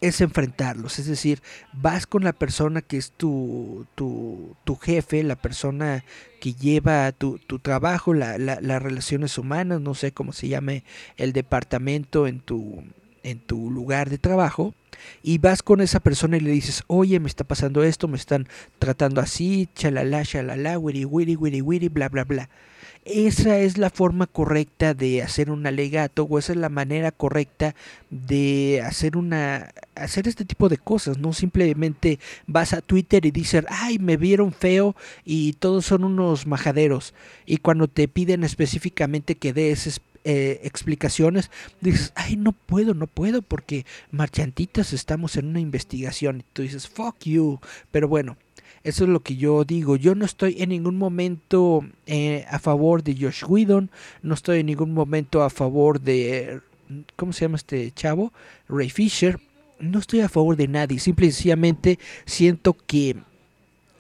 es 0.00 0.20
enfrentarlos, 0.20 0.98
es 0.98 1.07
decir, 1.07 1.40
vas 1.72 2.09
con 2.09 2.24
la 2.24 2.33
persona 2.33 2.83
que 2.83 2.96
es 2.96 3.12
tu, 3.12 3.87
tu, 3.94 4.57
tu 4.64 4.74
jefe, 4.74 5.22
la 5.22 5.37
persona 5.37 6.05
que 6.40 6.55
lleva 6.55 7.12
tu, 7.12 7.38
tu 7.38 7.61
trabajo, 7.61 8.12
la, 8.12 8.37
la, 8.37 8.61
las 8.61 8.83
relaciones 8.83 9.38
humanas, 9.38 9.81
no 9.81 9.94
sé 9.94 10.11
cómo 10.11 10.33
se 10.33 10.48
llame 10.48 10.83
el 11.16 11.33
departamento 11.33 12.26
en 12.26 12.40
tu, 12.40 12.83
en 13.22 13.38
tu 13.38 13.70
lugar 13.70 14.11
de 14.11 14.18
trabajo, 14.18 14.74
y 15.22 15.38
vas 15.38 15.62
con 15.62 15.81
esa 15.81 16.00
persona 16.00 16.37
y 16.37 16.40
le 16.40 16.50
dices, 16.50 16.83
oye, 16.88 17.20
me 17.20 17.29
está 17.29 17.44
pasando 17.44 17.85
esto, 17.85 18.09
me 18.09 18.16
están 18.16 18.48
tratando 18.81 19.20
así, 19.20 19.68
chalala, 19.74 20.24
chalala, 20.24 20.81
wiri, 20.81 21.05
wiri, 21.05 21.37
wiri, 21.37 21.62
wiri, 21.62 21.88
bla, 21.88 22.09
bla, 22.09 22.24
bla. 22.24 22.48
Esa 23.04 23.58
es 23.58 23.78
la 23.78 23.90
forma 23.90 24.28
correcta 24.28 24.94
de 24.94 25.22
hacer 25.22 25.50
un 25.50 25.66
alegato 25.66 26.22
o 26.22 26.38
esa 26.38 26.52
es 26.52 26.58
la 26.58 26.68
manera 26.68 27.10
correcta 27.10 27.74
de 28.10 28.80
hacer 28.84 29.16
una 29.16 29.72
hacer 29.96 30.28
este 30.28 30.44
tipo 30.44 30.68
de 30.68 30.78
cosas, 30.78 31.18
no 31.18 31.32
simplemente 31.32 32.20
vas 32.46 32.72
a 32.72 32.80
Twitter 32.80 33.26
y 33.26 33.32
dices, 33.32 33.64
"Ay, 33.68 33.98
me 33.98 34.16
vieron 34.16 34.52
feo 34.52 34.94
y 35.24 35.54
todos 35.54 35.84
son 35.86 36.04
unos 36.04 36.46
majaderos." 36.46 37.12
Y 37.44 37.56
cuando 37.56 37.88
te 37.88 38.06
piden 38.06 38.44
específicamente 38.44 39.34
que 39.34 39.52
des 39.52 40.00
eh, 40.24 40.60
explicaciones, 40.62 41.50
dices, 41.80 42.12
ay, 42.14 42.36
no 42.36 42.52
puedo, 42.52 42.94
no 42.94 43.08
puedo, 43.08 43.42
porque 43.42 43.84
marchantitas 44.12 44.92
estamos 44.92 45.36
en 45.36 45.46
una 45.46 45.58
investigación. 45.58 46.40
Y 46.40 46.44
tú 46.52 46.62
dices, 46.62 46.88
fuck 46.88 47.18
you. 47.24 47.58
Pero 47.90 48.06
bueno, 48.06 48.36
eso 48.85 49.05
es 49.05 49.11
lo 49.11 49.21
que 49.21 49.37
yo 49.37 49.64
digo. 49.64 49.97
Yo 49.97 50.14
no 50.14 50.25
estoy 50.25 50.57
en 50.59 50.71
ningún 50.71 50.97
momento 50.97 51.85
eh, 52.07 52.45
a 52.49 52.59
favor 52.59 53.03
de 53.03 53.16
Josh 53.18 53.45
Whedon. 53.47 53.90
No 54.23 54.35
estoy 54.35 54.61
en 54.61 54.66
ningún 54.66 54.92
momento 54.92 55.42
a 55.42 55.51
favor 55.51 56.01
de... 56.01 56.61
¿Cómo 57.16 57.33
se 57.33 57.45
llama 57.45 57.57
este 57.57 57.92
chavo? 57.92 58.33
Ray 58.68 58.90
Fisher. 58.90 59.38
No 59.79 60.01
estoy 60.01 60.21
a 60.21 60.29
favor 60.29 60.57
de 60.57 60.68
nadie. 60.68 60.99
Simple 60.99 61.27
y 61.27 61.33
sencillamente 61.33 61.99
siento 62.25 62.75
que 62.75 63.16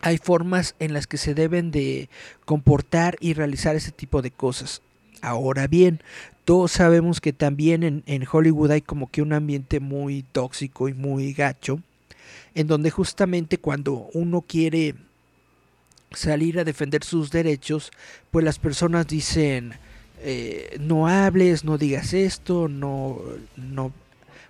hay 0.00 0.18
formas 0.18 0.74
en 0.80 0.92
las 0.92 1.06
que 1.06 1.16
se 1.16 1.34
deben 1.34 1.70
de 1.70 2.08
comportar 2.44 3.16
y 3.20 3.34
realizar 3.34 3.76
ese 3.76 3.92
tipo 3.92 4.20
de 4.20 4.32
cosas. 4.32 4.82
Ahora 5.20 5.68
bien, 5.68 6.00
todos 6.44 6.72
sabemos 6.72 7.20
que 7.20 7.32
también 7.32 7.84
en, 7.84 8.02
en 8.06 8.24
Hollywood 8.30 8.72
hay 8.72 8.80
como 8.80 9.08
que 9.08 9.22
un 9.22 9.32
ambiente 9.32 9.78
muy 9.78 10.24
tóxico 10.32 10.88
y 10.88 10.94
muy 10.94 11.32
gacho 11.32 11.80
en 12.54 12.66
donde 12.66 12.90
justamente 12.90 13.58
cuando 13.58 14.08
uno 14.12 14.42
quiere 14.42 14.94
salir 16.12 16.58
a 16.58 16.64
defender 16.64 17.04
sus 17.04 17.30
derechos, 17.30 17.90
pues 18.30 18.44
las 18.44 18.58
personas 18.58 19.06
dicen, 19.06 19.74
eh, 20.20 20.76
no 20.80 21.08
hables, 21.08 21.64
no 21.64 21.78
digas 21.78 22.12
esto, 22.12 22.68
no, 22.68 23.18
no, 23.56 23.92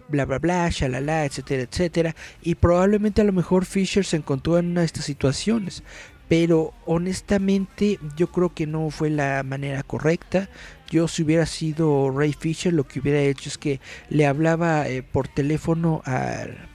bla, 0.09 0.25
bla, 0.27 0.38
bla, 0.38 0.68
shalala, 0.71 1.25
etcétera, 1.25 1.62
etcétera. 1.62 2.16
Y 2.42 2.55
probablemente 2.57 3.21
a 3.21 3.25
lo 3.25 3.33
mejor 3.33 3.64
Fisher 3.64 4.05
se 4.05 4.16
encontró 4.16 4.59
en 4.59 4.71
una 4.71 4.81
de 4.81 4.87
estas 4.87 5.05
situaciones. 5.05 5.83
Pero 6.29 6.73
honestamente 6.87 7.99
yo 8.16 8.29
creo 8.29 8.55
que 8.55 8.66
no 8.66 8.90
fue 8.90 9.11
la 9.11 9.42
manera 9.42 9.83
correcta. 9.83 10.49
Yo 10.90 11.09
si 11.09 11.23
hubiera 11.23 11.47
sido 11.47 12.11
Ray 12.11 12.33
Fisher 12.33 12.73
lo 12.73 12.85
que 12.87 13.01
hubiera 13.01 13.21
hecho 13.21 13.49
es 13.49 13.59
que 13.59 13.81
le 14.09 14.27
hablaba 14.27 14.88
eh, 14.88 15.03
por 15.03 15.29
teléfono 15.29 16.03
al 16.05 16.68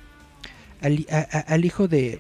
al, 0.88 1.66
hijo 1.66 1.88
de, 1.88 2.20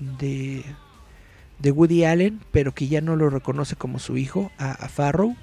de, 0.00 1.70
Woody 1.70 2.04
Allen, 2.04 2.40
pero 2.52 2.72
que 2.72 2.88
ya 2.88 3.00
no 3.00 3.16
lo 3.16 3.30
reconoce 3.30 3.76
como 3.76 3.98
su 3.98 4.16
hijo, 4.16 4.50
a, 4.58 4.88
Farrow. 4.88 5.36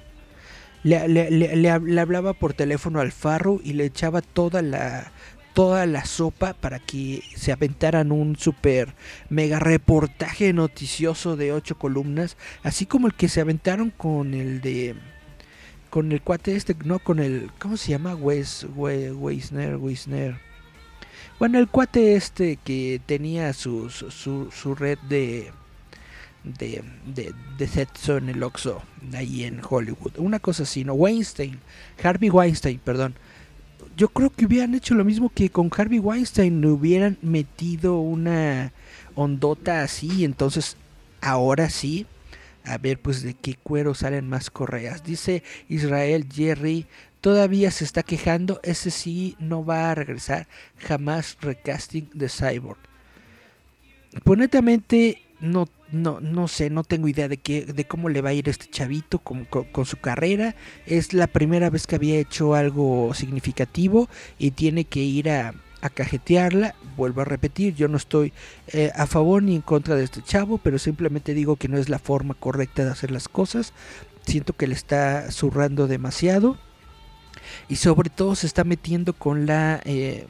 Le, 0.84 1.06
le, 1.08 1.30
le, 1.30 1.70
hablaba 1.70 2.32
por 2.32 2.54
teléfono 2.54 3.00
al 3.00 3.12
Farrow 3.12 3.60
y 3.62 3.74
le 3.74 3.84
echaba 3.84 4.20
toda 4.20 4.62
la 4.62 5.12
toda 5.52 5.84
la 5.86 6.04
sopa 6.04 6.54
para 6.54 6.78
que 6.78 7.22
se 7.36 7.52
aventaran 7.52 8.10
un 8.10 8.36
super 8.36 8.94
mega 9.28 9.58
reportaje 9.58 10.52
noticioso 10.52 11.36
de 11.36 11.52
ocho 11.52 11.78
columnas, 11.78 12.36
así 12.62 12.86
como 12.86 13.06
el 13.06 13.14
que 13.14 13.28
se 13.28 13.42
aventaron 13.42 13.90
con 13.90 14.34
el 14.34 14.60
de 14.62 14.96
con 15.90 16.10
el 16.10 16.22
cuate 16.22 16.56
este, 16.56 16.74
no 16.84 16.98
con 17.00 17.18
el 17.18 17.50
¿cómo 17.58 17.76
se 17.76 17.90
llama? 17.90 18.14
Wes, 18.14 18.66
Weisner, 18.74 19.76
Weisner 19.76 20.51
bueno, 21.42 21.58
el 21.58 21.66
cuate 21.66 22.14
este 22.14 22.54
que 22.54 23.00
tenía 23.04 23.52
su, 23.52 23.90
su, 23.90 24.74
red 24.76 24.96
de, 25.08 25.50
de, 26.44 26.84
de, 27.58 27.66
sexo 27.66 28.18
en 28.18 28.28
el 28.28 28.44
Oxxo, 28.44 28.80
ahí 29.12 29.42
en 29.42 29.60
Hollywood. 29.68 30.18
Una 30.18 30.38
cosa 30.38 30.62
así, 30.62 30.84
¿no? 30.84 30.94
Weinstein, 30.94 31.58
Harvey 32.00 32.30
Weinstein, 32.30 32.78
perdón. 32.78 33.16
Yo 33.96 34.06
creo 34.10 34.30
que 34.30 34.46
hubieran 34.46 34.76
hecho 34.76 34.94
lo 34.94 35.04
mismo 35.04 35.32
que 35.34 35.50
con 35.50 35.68
Harvey 35.76 35.98
Weinstein, 35.98 36.64
hubieran 36.64 37.18
metido 37.22 37.98
una 37.98 38.72
ondota 39.16 39.82
así, 39.82 40.24
entonces 40.24 40.76
ahora 41.20 41.70
sí 41.70 42.06
a 42.64 42.78
ver 42.78 43.00
pues 43.00 43.24
de 43.24 43.34
qué 43.34 43.56
cuero 43.56 43.94
salen 43.94 44.28
más 44.28 44.48
correas. 44.48 45.02
Dice 45.02 45.42
Israel 45.68 46.28
Jerry, 46.32 46.86
todavía 47.22 47.70
se 47.70 47.84
está 47.84 48.02
quejando, 48.02 48.60
ese 48.64 48.90
sí 48.90 49.36
no 49.38 49.64
va 49.64 49.90
a 49.90 49.94
regresar 49.94 50.48
jamás 50.76 51.38
recasting 51.40 52.10
de 52.12 52.28
Cyborg. 52.28 52.80
Pues 54.24 54.38
netamente 54.38 55.22
no, 55.40 55.68
no, 55.92 56.20
no 56.20 56.48
sé, 56.48 56.68
no 56.68 56.82
tengo 56.82 57.08
idea 57.08 57.28
de, 57.28 57.38
qué, 57.38 57.64
de 57.64 57.84
cómo 57.86 58.08
le 58.08 58.20
va 58.20 58.30
a 58.30 58.34
ir 58.34 58.48
este 58.48 58.68
chavito 58.68 59.20
con, 59.20 59.44
con, 59.44 59.86
su 59.86 59.98
carrera. 59.98 60.56
Es 60.84 61.14
la 61.14 61.28
primera 61.28 61.70
vez 61.70 61.86
que 61.86 61.94
había 61.94 62.18
hecho 62.18 62.54
algo 62.54 63.14
significativo 63.14 64.08
y 64.38 64.50
tiene 64.50 64.84
que 64.84 65.00
ir 65.00 65.30
a, 65.30 65.54
a 65.80 65.90
cajetearla. 65.90 66.74
Vuelvo 66.96 67.20
a 67.20 67.24
repetir, 67.24 67.74
yo 67.76 67.86
no 67.86 67.98
estoy 67.98 68.32
eh, 68.72 68.90
a 68.96 69.06
favor 69.06 69.44
ni 69.44 69.54
en 69.54 69.62
contra 69.62 69.94
de 69.94 70.04
este 70.04 70.22
chavo, 70.22 70.58
pero 70.58 70.78
simplemente 70.78 71.34
digo 71.34 71.54
que 71.54 71.68
no 71.68 71.78
es 71.78 71.88
la 71.88 72.00
forma 72.00 72.34
correcta 72.34 72.84
de 72.84 72.90
hacer 72.90 73.12
las 73.12 73.28
cosas. 73.28 73.72
Siento 74.26 74.54
que 74.54 74.66
le 74.66 74.74
está 74.74 75.30
zurrando 75.30 75.86
demasiado 75.86 76.58
y 77.68 77.76
sobre 77.76 78.10
todo 78.10 78.34
se 78.34 78.46
está 78.46 78.64
metiendo 78.64 79.12
con 79.12 79.46
la... 79.46 79.80
Eh, 79.84 80.26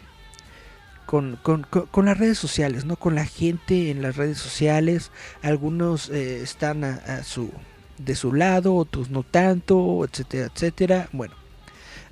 con, 1.07 1.37
con, 1.37 2.05
las 2.07 2.17
redes 2.17 2.39
sociales, 2.39 2.87
¿no? 2.87 2.97
Con 2.97 3.15
la 3.15 3.27
gente 3.27 3.91
en 3.91 4.01
las 4.01 4.17
redes 4.17 4.39
sociales. 4.39 5.11
Algunos 5.43 6.09
eh, 6.09 6.41
están 6.43 6.85
a, 6.85 7.23
su, 7.23 7.51
de 7.99 8.15
su 8.15 8.33
lado, 8.33 8.75
otros 8.75 9.11
no 9.11 9.23
tanto, 9.23 10.07
etcétera, 10.07 10.51
etcétera. 10.55 11.09
Bueno, 11.13 11.35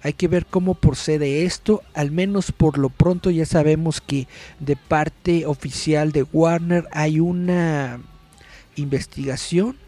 hay 0.02 0.12
que 0.12 0.28
ver 0.28 0.44
cómo 0.44 0.74
procede 0.74 1.44
esto. 1.44 1.82
Al 1.94 2.10
menos 2.10 2.52
por 2.52 2.76
lo 2.76 2.90
pronto 2.90 3.30
ya 3.30 3.46
sabemos 3.46 4.02
que 4.02 4.28
de 4.58 4.76
parte 4.76 5.46
oficial 5.46 6.12
de 6.12 6.24
Warner 6.24 6.86
hay 6.92 7.20
una 7.20 8.00
investigación 8.76 9.78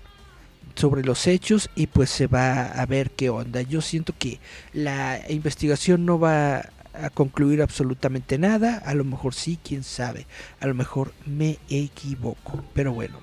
sobre 0.75 1.03
los 1.03 1.27
hechos 1.27 1.71
y 1.75 1.87
pues 1.87 2.11
se 2.11 2.27
va 2.27 2.67
a 2.67 2.87
ver 2.87 3.11
qué 3.11 3.31
onda. 3.31 3.63
Yo 3.63 3.81
siento 3.81 4.15
que 4.19 4.41
la 4.73 5.21
investigación 5.29 6.07
no 6.07 6.19
va 6.19 6.71
a 6.95 7.11
concluir 7.11 7.63
absolutamente 7.63 8.39
nada. 8.39 8.79
A 8.85 8.95
lo 8.95 9.05
mejor 9.05 9.35
sí, 9.35 9.59
quién 9.63 9.83
sabe. 9.83 10.27
A 10.61 10.67
lo 10.67 10.75
mejor 10.75 11.13
me 11.27 11.59
equivoco. 11.69 12.65
Pero 12.75 12.93
bueno. 12.93 13.19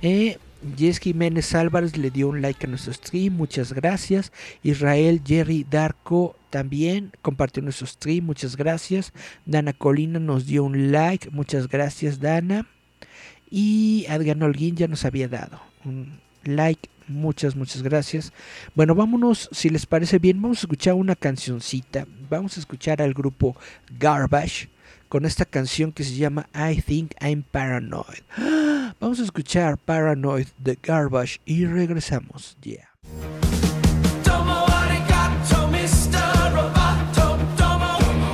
Eh, 0.00 0.38
Jess 0.76 1.00
Jiménez 1.00 1.54
Álvarez 1.54 1.96
le 1.96 2.10
dio 2.10 2.28
un 2.28 2.40
like 2.40 2.66
a 2.66 2.68
nuestro 2.68 2.92
stream, 2.92 3.34
muchas 3.34 3.72
gracias. 3.72 4.32
Israel 4.62 5.20
Jerry 5.24 5.66
Darko 5.68 6.36
también 6.50 7.10
compartió 7.20 7.62
nuestro 7.62 7.86
stream, 7.86 8.24
muchas 8.24 8.56
gracias. 8.56 9.12
Dana 9.44 9.72
Colina 9.72 10.20
nos 10.20 10.46
dio 10.46 10.62
un 10.62 10.92
like, 10.92 11.30
muchas 11.30 11.68
gracias 11.68 12.20
Dana. 12.20 12.66
Y 13.50 14.06
Adrián 14.08 14.42
Holguín 14.42 14.76
ya 14.76 14.86
nos 14.86 15.04
había 15.04 15.28
dado 15.28 15.60
un 15.84 16.20
like, 16.44 16.88
muchas, 17.08 17.56
muchas 17.56 17.82
gracias. 17.82 18.32
Bueno, 18.74 18.94
vámonos, 18.94 19.48
si 19.52 19.68
les 19.68 19.86
parece 19.86 20.18
bien, 20.18 20.40
vamos 20.40 20.58
a 20.58 20.62
escuchar 20.62 20.94
una 20.94 21.16
cancioncita. 21.16 22.06
Vamos 22.28 22.56
a 22.56 22.60
escuchar 22.60 23.02
al 23.02 23.14
grupo 23.14 23.56
Garbage 23.98 24.68
con 25.08 25.26
esta 25.26 25.44
canción 25.44 25.92
que 25.92 26.04
se 26.04 26.14
llama 26.14 26.48
I 26.54 26.80
Think 26.80 27.12
I'm 27.20 27.42
Paranoid. 27.42 28.22
Vamos 28.98 29.20
a 29.20 29.24
escuchar 29.24 29.76
Paranoid 29.76 30.46
de 30.58 30.78
Garbage 30.82 31.40
y 31.44 31.66
regresamos. 31.66 32.56
Yeah. 32.62 32.88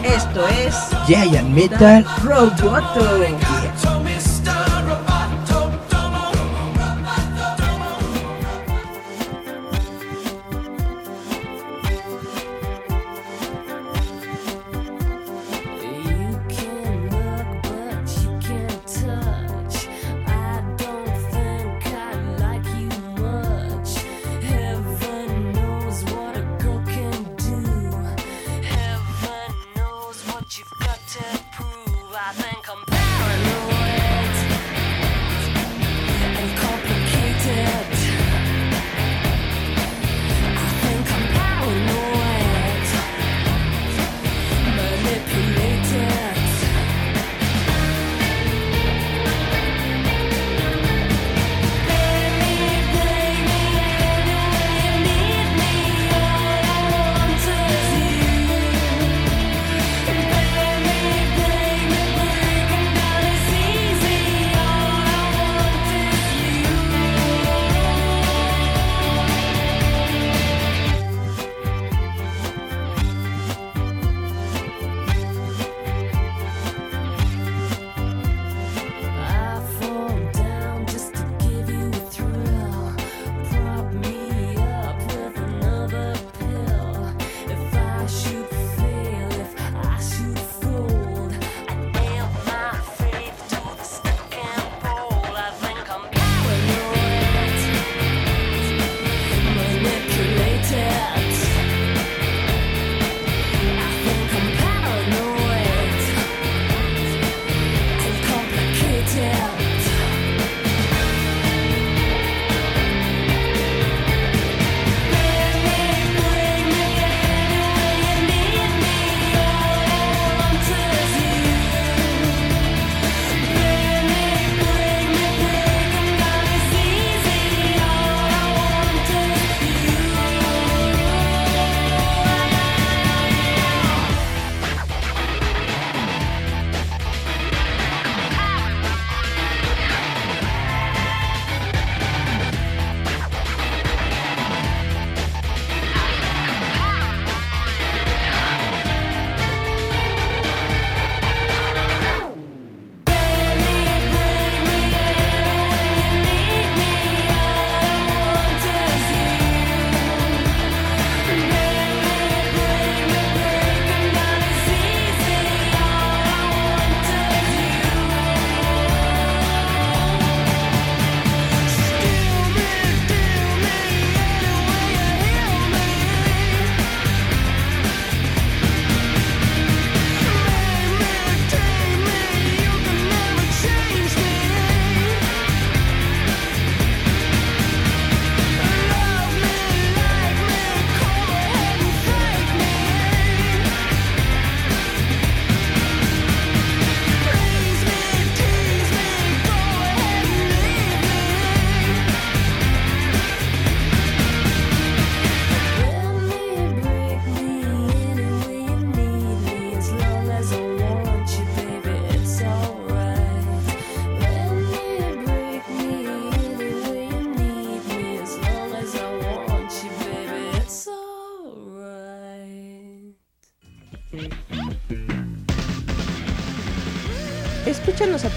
Esto 0.04 0.48
es 0.48 0.74
Giant 1.06 1.48
Metal 1.50 2.04
Roboto. 2.22 3.47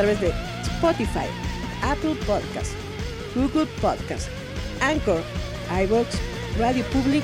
Través 0.02 0.20
de 0.20 0.34
Spotify, 0.64 1.28
Apple 1.84 2.16
Podcast, 2.26 2.72
Google 3.36 3.68
Podcast, 3.80 4.30
Anchor, 4.82 5.22
iVoox, 5.84 6.08
Radio 6.58 6.84
Public 6.86 7.24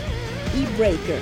y 0.55 0.77
Breaker. 0.77 1.19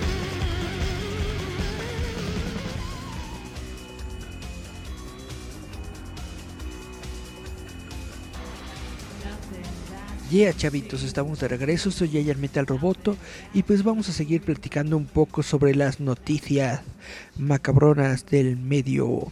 Yeah, 10.30 10.54
chavitos, 10.54 11.04
estamos 11.04 11.40
de 11.40 11.48
regreso. 11.48 11.90
Soy 11.90 12.10
Yayan 12.10 12.42
Metal 12.42 12.68
Roboto 12.68 13.16
y 13.54 13.64
pues 13.64 13.82
vamos 13.82 14.10
a 14.10 14.12
seguir 14.12 14.42
platicando 14.42 14.98
un 14.98 15.06
poco 15.06 15.42
sobre 15.42 15.74
las 15.74 16.02
noticias 16.02 16.82
macabronas 17.38 18.26
del 18.26 18.58
medio. 18.58 19.32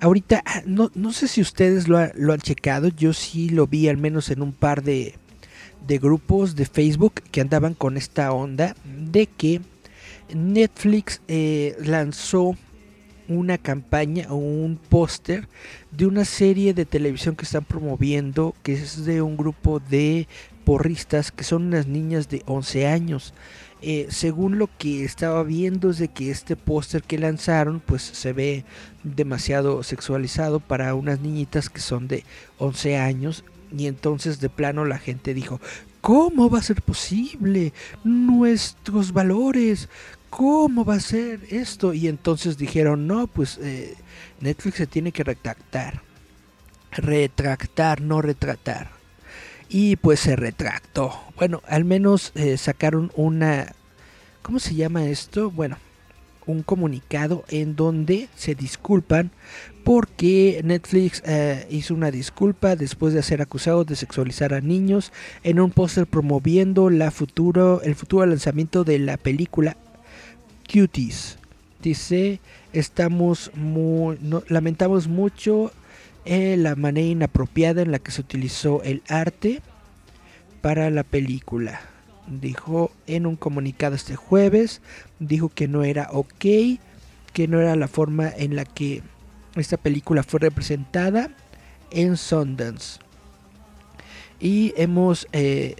Ahorita, 0.00 0.42
ah, 0.44 0.62
no, 0.66 0.90
no 0.94 1.12
sé 1.12 1.28
si 1.28 1.40
ustedes 1.40 1.88
lo, 1.88 1.98
lo, 2.14 2.32
han 2.32 2.40
checado, 2.40 2.88
yo 2.88 3.12
sí 3.12 3.48
lo 3.48 3.66
vi 3.66 3.88
al 3.88 3.96
menos 3.96 4.30
en 4.30 4.42
un 4.42 4.52
par 4.52 4.82
de, 4.82 5.14
de 5.86 5.98
grupos 5.98 6.56
de 6.56 6.66
Facebook 6.66 7.14
que 7.30 7.40
andaban 7.40 7.74
con 7.74 7.96
esta 7.96 8.32
onda 8.32 8.74
de 8.84 9.26
que 9.26 9.60
Netflix 10.34 11.20
eh, 11.28 11.76
lanzó 11.84 12.56
una 13.28 13.58
campaña 13.58 14.26
o 14.30 14.36
un 14.36 14.76
póster 14.76 15.48
de 15.90 16.06
una 16.06 16.24
serie 16.24 16.74
de 16.74 16.84
televisión 16.84 17.36
que 17.36 17.44
están 17.44 17.64
promoviendo, 17.64 18.54
que 18.62 18.74
es 18.74 19.04
de 19.04 19.22
un 19.22 19.36
grupo 19.36 19.80
de 19.80 20.28
porristas 20.64 21.30
que 21.30 21.44
son 21.44 21.64
unas 21.64 21.86
niñas 21.86 22.28
de 22.28 22.42
11 22.46 22.86
años. 22.86 23.34
Eh, 23.86 24.06
según 24.08 24.58
lo 24.58 24.70
que 24.78 25.04
estaba 25.04 25.42
viendo 25.42 25.90
es 25.90 25.98
de 25.98 26.08
que 26.08 26.30
este 26.30 26.56
póster 26.56 27.02
que 27.02 27.18
lanzaron 27.18 27.80
pues 27.80 28.00
se 28.00 28.32
ve 28.32 28.64
demasiado 29.02 29.82
sexualizado 29.82 30.58
para 30.58 30.94
unas 30.94 31.20
niñitas 31.20 31.68
que 31.68 31.82
son 31.82 32.08
de 32.08 32.24
11 32.56 32.96
años 32.96 33.44
y 33.76 33.86
entonces 33.86 34.40
de 34.40 34.48
plano 34.48 34.86
la 34.86 34.96
gente 34.96 35.34
dijo, 35.34 35.60
¿cómo 36.00 36.48
va 36.48 36.60
a 36.60 36.62
ser 36.62 36.80
posible? 36.80 37.74
Nuestros 38.04 39.12
valores, 39.12 39.90
¿cómo 40.30 40.86
va 40.86 40.94
a 40.94 41.00
ser 41.00 41.40
esto? 41.50 41.92
Y 41.92 42.08
entonces 42.08 42.56
dijeron, 42.56 43.06
no, 43.06 43.26
pues 43.26 43.58
eh, 43.60 43.94
Netflix 44.40 44.76
se 44.78 44.86
tiene 44.86 45.12
que 45.12 45.24
retractar. 45.24 46.00
Retractar, 46.90 48.00
no 48.00 48.22
retratar. 48.22 49.03
Y 49.68 49.96
pues 49.96 50.20
se 50.20 50.36
retractó. 50.36 51.12
Bueno, 51.36 51.62
al 51.66 51.84
menos 51.84 52.32
eh, 52.34 52.56
sacaron 52.56 53.10
una... 53.16 53.72
¿Cómo 54.42 54.58
se 54.58 54.74
llama 54.74 55.06
esto? 55.06 55.50
Bueno, 55.50 55.78
un 56.46 56.62
comunicado 56.62 57.44
en 57.48 57.76
donde 57.76 58.28
se 58.36 58.54
disculpan 58.54 59.30
porque 59.84 60.60
Netflix 60.64 61.22
eh, 61.26 61.66
hizo 61.70 61.94
una 61.94 62.10
disculpa 62.10 62.76
después 62.76 63.14
de 63.14 63.22
ser 63.22 63.42
acusado 63.42 63.84
de 63.84 63.96
sexualizar 63.96 64.54
a 64.54 64.60
niños 64.60 65.12
en 65.42 65.60
un 65.60 65.70
póster 65.70 66.06
promoviendo 66.06 66.90
la 66.90 67.10
futuro, 67.10 67.82
el 67.82 67.94
futuro 67.94 68.26
lanzamiento 68.26 68.84
de 68.84 68.98
la 68.98 69.16
película 69.16 69.76
Cuties. 70.70 71.38
Dice, 71.82 72.40
estamos 72.72 73.50
muy, 73.54 74.18
lamentamos 74.48 75.06
mucho 75.06 75.70
eh, 76.24 76.56
la 76.56 76.74
manera 76.74 77.06
inapropiada 77.06 77.82
en 77.82 77.92
la 77.92 77.98
que 77.98 78.10
se 78.10 78.20
utilizó 78.20 78.82
el 78.82 79.02
arte 79.08 79.62
para 80.60 80.90
la 80.90 81.02
película. 81.02 81.80
Dijo 82.26 82.90
en 83.06 83.26
un 83.26 83.36
comunicado 83.36 83.94
este 83.94 84.16
jueves, 84.16 84.80
dijo 85.18 85.50
que 85.50 85.68
no 85.68 85.84
era 85.84 86.08
ok, 86.10 86.44
que 87.32 87.48
no 87.48 87.60
era 87.60 87.76
la 87.76 87.88
forma 87.88 88.30
en 88.30 88.56
la 88.56 88.64
que 88.64 89.02
esta 89.56 89.76
película 89.76 90.22
fue 90.22 90.40
representada 90.40 91.30
en 91.90 92.16
Sundance. 92.16 93.00
Y 94.40 94.72
hemos 94.76 95.28
eh, 95.32 95.76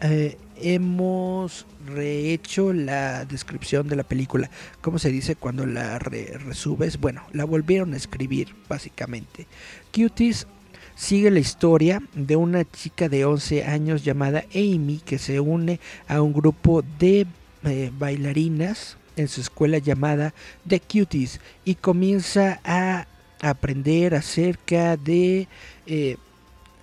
eh, 0.00 0.38
hemos 0.62 1.66
rehecho 1.86 2.72
la 2.72 3.24
descripción 3.24 3.88
de 3.88 3.96
la 3.96 4.04
película. 4.04 4.50
¿Cómo 4.80 4.98
se 4.98 5.10
dice 5.10 5.36
cuando 5.36 5.66
la 5.66 5.98
resubes? 5.98 7.00
Bueno, 7.00 7.22
la 7.32 7.44
volvieron 7.44 7.94
a 7.94 7.96
escribir 7.96 8.54
básicamente. 8.68 9.46
Cuties 9.94 10.46
sigue 10.94 11.30
la 11.30 11.40
historia 11.40 12.02
de 12.14 12.36
una 12.36 12.64
chica 12.70 13.08
de 13.08 13.24
11 13.24 13.64
años 13.64 14.04
llamada 14.04 14.44
Amy 14.54 15.00
que 15.04 15.18
se 15.18 15.40
une 15.40 15.80
a 16.08 16.20
un 16.20 16.32
grupo 16.32 16.82
de 16.98 17.26
eh, 17.64 17.90
bailarinas 17.98 18.96
en 19.16 19.28
su 19.28 19.40
escuela 19.40 19.78
llamada 19.78 20.34
The 20.66 20.80
Cuties 20.80 21.40
y 21.64 21.74
comienza 21.74 22.60
a 22.64 23.06
aprender 23.40 24.14
acerca 24.14 24.96
de 24.96 25.48
eh, 25.86 26.16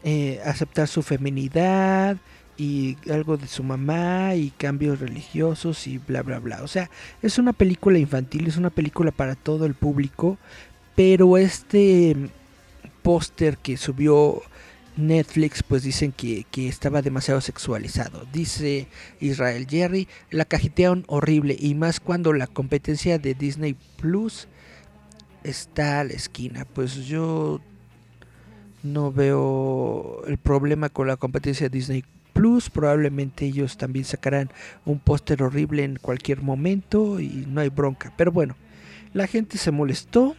eh, 0.03 0.39
aceptar 0.45 0.87
su 0.87 1.03
feminidad, 1.03 2.17
y 2.57 2.97
algo 3.11 3.37
de 3.37 3.47
su 3.47 3.63
mamá 3.63 4.35
y 4.35 4.49
cambios 4.51 4.99
religiosos 4.99 5.87
y 5.87 5.99
bla 5.99 6.23
bla 6.23 6.39
bla. 6.39 6.63
O 6.63 6.67
sea, 6.67 6.89
es 7.21 7.37
una 7.37 7.53
película 7.53 7.99
infantil, 7.99 8.47
es 8.47 8.57
una 8.57 8.69
película 8.69 9.11
para 9.11 9.35
todo 9.35 9.65
el 9.65 9.75
público, 9.75 10.37
pero 10.95 11.37
este 11.37 12.15
póster 13.03 13.57
que 13.57 13.77
subió 13.77 14.41
Netflix 14.97 15.61
pues 15.61 15.83
dicen 15.83 16.11
que, 16.11 16.45
que, 16.49 16.67
estaba 16.67 17.01
demasiado 17.01 17.39
sexualizado. 17.39 18.25
Dice 18.33 18.87
Israel 19.19 19.67
Jerry, 19.69 20.07
la 20.31 20.45
cajetearon 20.45 21.05
horrible 21.07 21.55
y 21.59 21.75
más 21.75 21.99
cuando 21.99 22.33
la 22.33 22.47
competencia 22.47 23.19
de 23.19 23.35
Disney 23.35 23.75
Plus 23.97 24.47
está 25.43 25.99
a 25.99 26.03
la 26.03 26.13
esquina. 26.13 26.65
Pues 26.65 26.95
yo 27.05 27.61
no 28.83 29.11
veo 29.11 30.23
el 30.27 30.37
problema 30.37 30.89
con 30.89 31.07
la 31.07 31.17
competencia 31.17 31.69
de 31.69 31.77
Disney 31.77 32.03
Plus. 32.37 32.69
Probablemente 32.69 33.45
ellos 33.45 33.77
también 33.77 34.05
sacarán 34.05 34.51
un 34.85 34.99
póster 34.99 35.41
horrible 35.41 35.83
en 35.83 35.95
cualquier 35.95 36.43
momento 36.43 37.19
y 37.19 37.45
no 37.47 37.61
hay 37.61 37.69
bronca. 37.69 38.13
Pero 38.15 38.31
bueno, 38.31 38.55
la 39.13 39.25
gente 39.25 39.57
se 39.57 39.71
molestó 39.71 40.35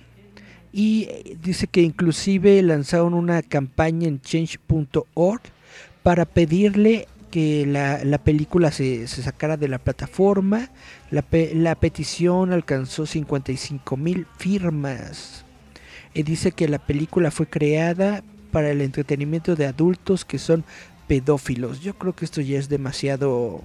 y 0.73 1.09
eh, 1.11 1.37
dice 1.43 1.67
que 1.67 1.83
inclusive 1.83 2.63
lanzaron 2.63 3.15
una 3.15 3.43
campaña 3.43 4.07
en 4.07 4.21
change.org 4.21 5.41
para 6.05 6.25
pedirle 6.25 7.09
que 7.33 7.67
la, 7.67 8.05
la 8.05 8.19
película 8.19 8.71
se, 8.71 9.09
se, 9.09 9.23
sacara 9.23 9.57
de 9.57 9.67
la 9.67 9.79
plataforma. 9.79 10.71
La, 11.11 11.25
la 11.55 11.75
petición 11.75 12.53
alcanzó 12.53 13.07
55 13.07 13.97
mil 13.97 14.27
firmas. 14.39 15.45
Y 16.15 16.23
dice 16.23 16.53
que 16.53 16.69
la 16.69 16.79
película 16.79 17.33
fue 17.33 17.47
creada 17.47 18.23
para 18.53 18.71
el 18.71 18.81
entretenimiento 18.81 19.57
de 19.57 19.67
adultos 19.67 20.25
que 20.25 20.39
son 20.39 20.65
pedófilos. 21.09 21.81
Yo 21.81 21.94
creo 21.94 22.14
que 22.14 22.25
esto 22.25 22.40
ya 22.40 22.59
es 22.59 22.68
demasiado... 22.68 23.62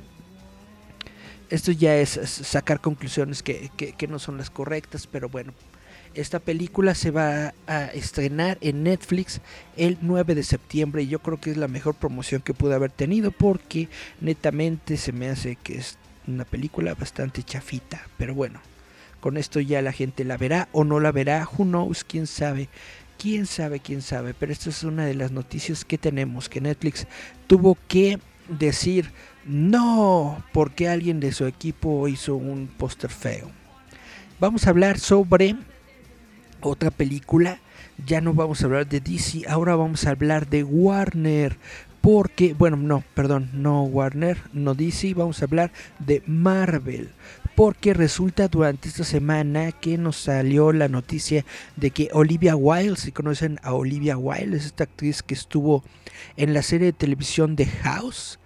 Esto 1.50 1.72
ya 1.72 1.96
es 1.98 2.10
sacar 2.10 2.82
conclusiones 2.82 3.44
que, 3.44 3.70
no 4.10 4.18
son 4.18 4.38
las 4.38 4.50
correctas, 4.50 5.06
pero 5.06 5.30
bueno, 5.30 5.54
esta 6.16 6.40
película 6.40 6.96
se 6.96 7.12
va 7.12 7.54
a 7.68 7.86
estrenar 7.94 8.58
en 8.62 8.82
Netflix 8.82 9.40
el 9.78 10.00
9 10.02 10.34
de 10.34 10.44
septiembre 10.44 11.04
y 11.04 11.10
yo 11.10 11.20
creo 11.20 11.40
que 11.40 11.52
es 11.52 11.58
la 11.58 11.68
mejor 11.68 11.94
promoción 11.94 12.42
que 12.42 12.56
pude 12.56 12.74
haber 12.74 12.90
tenido 12.90 13.30
porque 13.30 13.88
netamente 14.20 14.98
se 14.98 15.12
me 15.12 15.30
hace 15.30 15.56
que 15.58 15.78
es 15.78 15.98
una 16.26 16.46
película 16.46 16.96
bastante 16.96 17.44
chafita, 17.44 18.08
pero 18.18 18.34
bueno, 18.34 18.60
con 19.20 19.38
esto 19.38 19.60
ya 19.60 19.82
la 19.84 19.92
gente 19.92 20.24
la 20.24 20.38
verá 20.38 20.70
o 20.72 20.84
no 20.84 21.00
la 21.00 21.12
verá, 21.12 21.48
who 21.56 21.66
knows, 21.66 22.04
quién 22.04 22.26
sabe 22.26 22.68
quién 23.24 23.46
sabe, 23.46 23.80
quién 23.80 24.02
sabe, 24.02 24.34
pero 24.34 24.52
esta 24.52 24.70
es 24.70 24.84
una 24.84 25.06
de 25.06 25.14
las 25.14 25.32
noticias 25.32 25.86
que 25.86 25.98
tenemos, 25.98 26.50
que 26.50 26.60
Netflix 26.60 27.08
tuvo 27.48 27.78
que 27.88 28.20
decir 28.50 29.12
no 29.46 30.44
porque 30.52 30.90
alguien 30.90 31.22
de 31.22 31.32
su 31.32 31.46
equipo 31.46 32.10
hizo 32.10 32.36
un 32.36 32.68
póster 32.68 33.10
feo. 33.10 33.50
Vamos 34.42 34.68
a 34.68 34.72
hablar 34.72 35.00
sobre 35.00 35.56
otra 36.60 36.92
película, 36.92 37.60
ya 38.06 38.20
no 38.20 38.34
vamos 38.34 38.62
a 38.62 38.66
hablar 38.66 38.90
de 38.90 39.00
DC, 39.00 39.44
ahora 39.48 39.78
vamos 39.78 40.06
a 40.06 40.10
hablar 40.10 40.50
de 40.50 40.66
Warner. 40.66 41.56
Porque, 42.02 42.54
bueno, 42.54 42.76
no, 42.76 43.06
perdón, 43.14 43.50
no 43.54 43.84
Warner, 43.84 44.38
no 44.52 44.74
DC, 44.74 45.14
vamos 45.14 45.42
a 45.42 45.46
hablar 45.46 45.72
de 46.00 46.22
Marvel 46.28 47.10
porque 47.56 47.94
resulta 47.94 48.48
durante 48.48 48.90
esta 48.90 49.04
semana 49.04 49.72
que 49.72 49.98
nos 49.98 50.18
salió 50.18 50.72
la 50.72 50.88
noticia 50.88 51.46
de 51.76 51.92
que 51.92 52.10
Olivia 52.14 52.56
Wilde, 52.56 52.96
si 52.96 53.12
conocen 53.12 53.60
a 53.64 53.74
Olivia 53.74 54.18
Wilde, 54.18 54.58
es 54.58 54.66
esta 54.66 54.86
actriz 54.86 55.22
que 55.22 55.34
estuvo 55.34 55.84
en 56.38 56.54
la 56.54 56.64
serie 56.64 56.88
de 56.88 56.94
televisión 56.94 57.56
de 57.56 57.66
House 57.66 58.40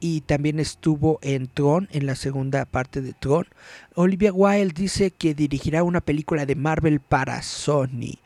y 0.00 0.20
también 0.20 0.60
estuvo 0.60 1.18
en 1.22 1.46
Tron, 1.46 1.88
en 1.90 2.04
la 2.06 2.14
segunda 2.14 2.66
parte 2.66 3.00
de 3.00 3.14
Tron. 3.14 3.46
Olivia 3.94 4.32
Wilde 4.32 4.74
dice 4.74 5.10
que 5.10 5.34
dirigirá 5.34 5.82
una 5.82 6.02
película 6.02 6.44
de 6.44 6.54
Marvel 6.56 7.00
para 7.00 7.40
Sony. 7.40 8.18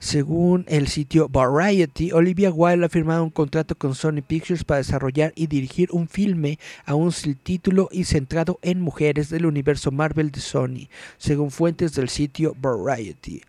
Según 0.00 0.64
el 0.66 0.88
sitio 0.88 1.28
Variety, 1.28 2.10
Olivia 2.12 2.50
Wilde 2.50 2.86
ha 2.86 2.88
firmado 2.88 3.22
un 3.22 3.28
contrato 3.28 3.74
con 3.74 3.94
Sony 3.94 4.22
Pictures 4.26 4.64
para 4.64 4.78
desarrollar 4.78 5.34
y 5.36 5.46
dirigir 5.46 5.90
un 5.92 6.08
filme 6.08 6.58
aún 6.86 7.12
sin 7.12 7.34
título 7.34 7.90
y 7.92 8.04
centrado 8.04 8.58
en 8.62 8.80
mujeres 8.80 9.28
del 9.28 9.44
universo 9.44 9.90
Marvel 9.90 10.30
de 10.30 10.40
Sony, 10.40 10.88
según 11.18 11.50
fuentes 11.50 11.94
del 11.94 12.08
sitio 12.08 12.56
Variety. 12.58 13.42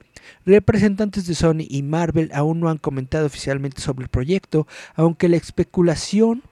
Representantes 0.46 1.26
de 1.26 1.36
Sony 1.36 1.66
y 1.70 1.84
Marvel 1.84 2.30
aún 2.34 2.60
no 2.60 2.68
han 2.68 2.80
comentado 2.80 3.28
oficialmente 3.28 3.82
sobre 3.82 4.04
el 4.04 4.10
proyecto, 4.10 4.68
aunque 4.96 5.30
la 5.30 5.38
especulación 5.38 6.44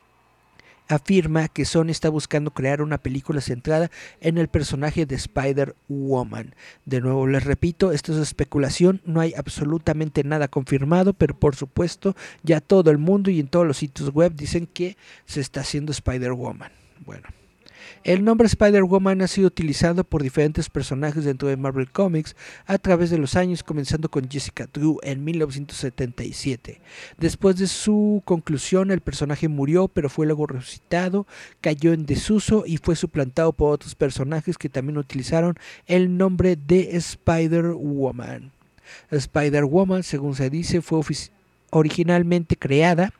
afirma 0.89 1.47
que 1.47 1.65
Sony 1.65 1.89
está 1.89 2.09
buscando 2.09 2.51
crear 2.51 2.81
una 2.81 2.97
película 2.97 3.39
centrada 3.39 3.89
en 4.19 4.37
el 4.37 4.49
personaje 4.49 5.05
de 5.05 5.15
Spider-Woman. 5.15 6.55
De 6.85 6.99
nuevo 6.99 7.27
les 7.27 7.43
repito, 7.43 7.91
esto 7.91 8.11
es 8.11 8.19
especulación, 8.19 9.01
no 9.05 9.21
hay 9.21 9.33
absolutamente 9.35 10.23
nada 10.23 10.47
confirmado, 10.47 11.13
pero 11.13 11.39
por 11.39 11.55
supuesto 11.55 12.15
ya 12.43 12.59
todo 12.59 12.91
el 12.91 12.97
mundo 12.97 13.29
y 13.29 13.39
en 13.39 13.47
todos 13.47 13.67
los 13.67 13.77
sitios 13.77 14.11
web 14.11 14.33
dicen 14.35 14.67
que 14.67 14.97
se 15.25 15.39
está 15.39 15.61
haciendo 15.61 15.91
Spider-Woman. 15.91 16.71
Bueno. 17.05 17.29
El 18.03 18.23
nombre 18.23 18.47
Spider-Woman 18.47 19.21
ha 19.21 19.27
sido 19.27 19.47
utilizado 19.47 20.03
por 20.03 20.23
diferentes 20.23 20.69
personajes 20.69 21.25
dentro 21.25 21.47
de 21.47 21.57
Marvel 21.57 21.91
Comics 21.91 22.35
a 22.65 22.77
través 22.77 23.09
de 23.09 23.17
los 23.17 23.35
años, 23.35 23.63
comenzando 23.63 24.09
con 24.09 24.29
Jessica 24.29 24.67
Drew 24.71 24.99
en 25.03 25.23
1977. 25.23 26.81
Después 27.17 27.57
de 27.57 27.67
su 27.67 28.21
conclusión, 28.25 28.91
el 28.91 29.01
personaje 29.01 29.47
murió, 29.47 29.87
pero 29.87 30.09
fue 30.09 30.25
luego 30.25 30.47
resucitado, 30.47 31.27
cayó 31.61 31.93
en 31.93 32.05
desuso 32.05 32.63
y 32.65 32.77
fue 32.77 32.95
suplantado 32.95 33.53
por 33.53 33.73
otros 33.73 33.95
personajes 33.95 34.57
que 34.57 34.69
también 34.69 34.97
utilizaron 34.97 35.57
el 35.85 36.17
nombre 36.17 36.55
de 36.55 36.95
Spider-Woman. 36.95 38.51
Spider-Woman, 39.11 40.03
según 40.03 40.35
se 40.35 40.49
dice, 40.49 40.81
fue 40.81 41.01
originalmente 41.71 42.55
creada 42.55 43.13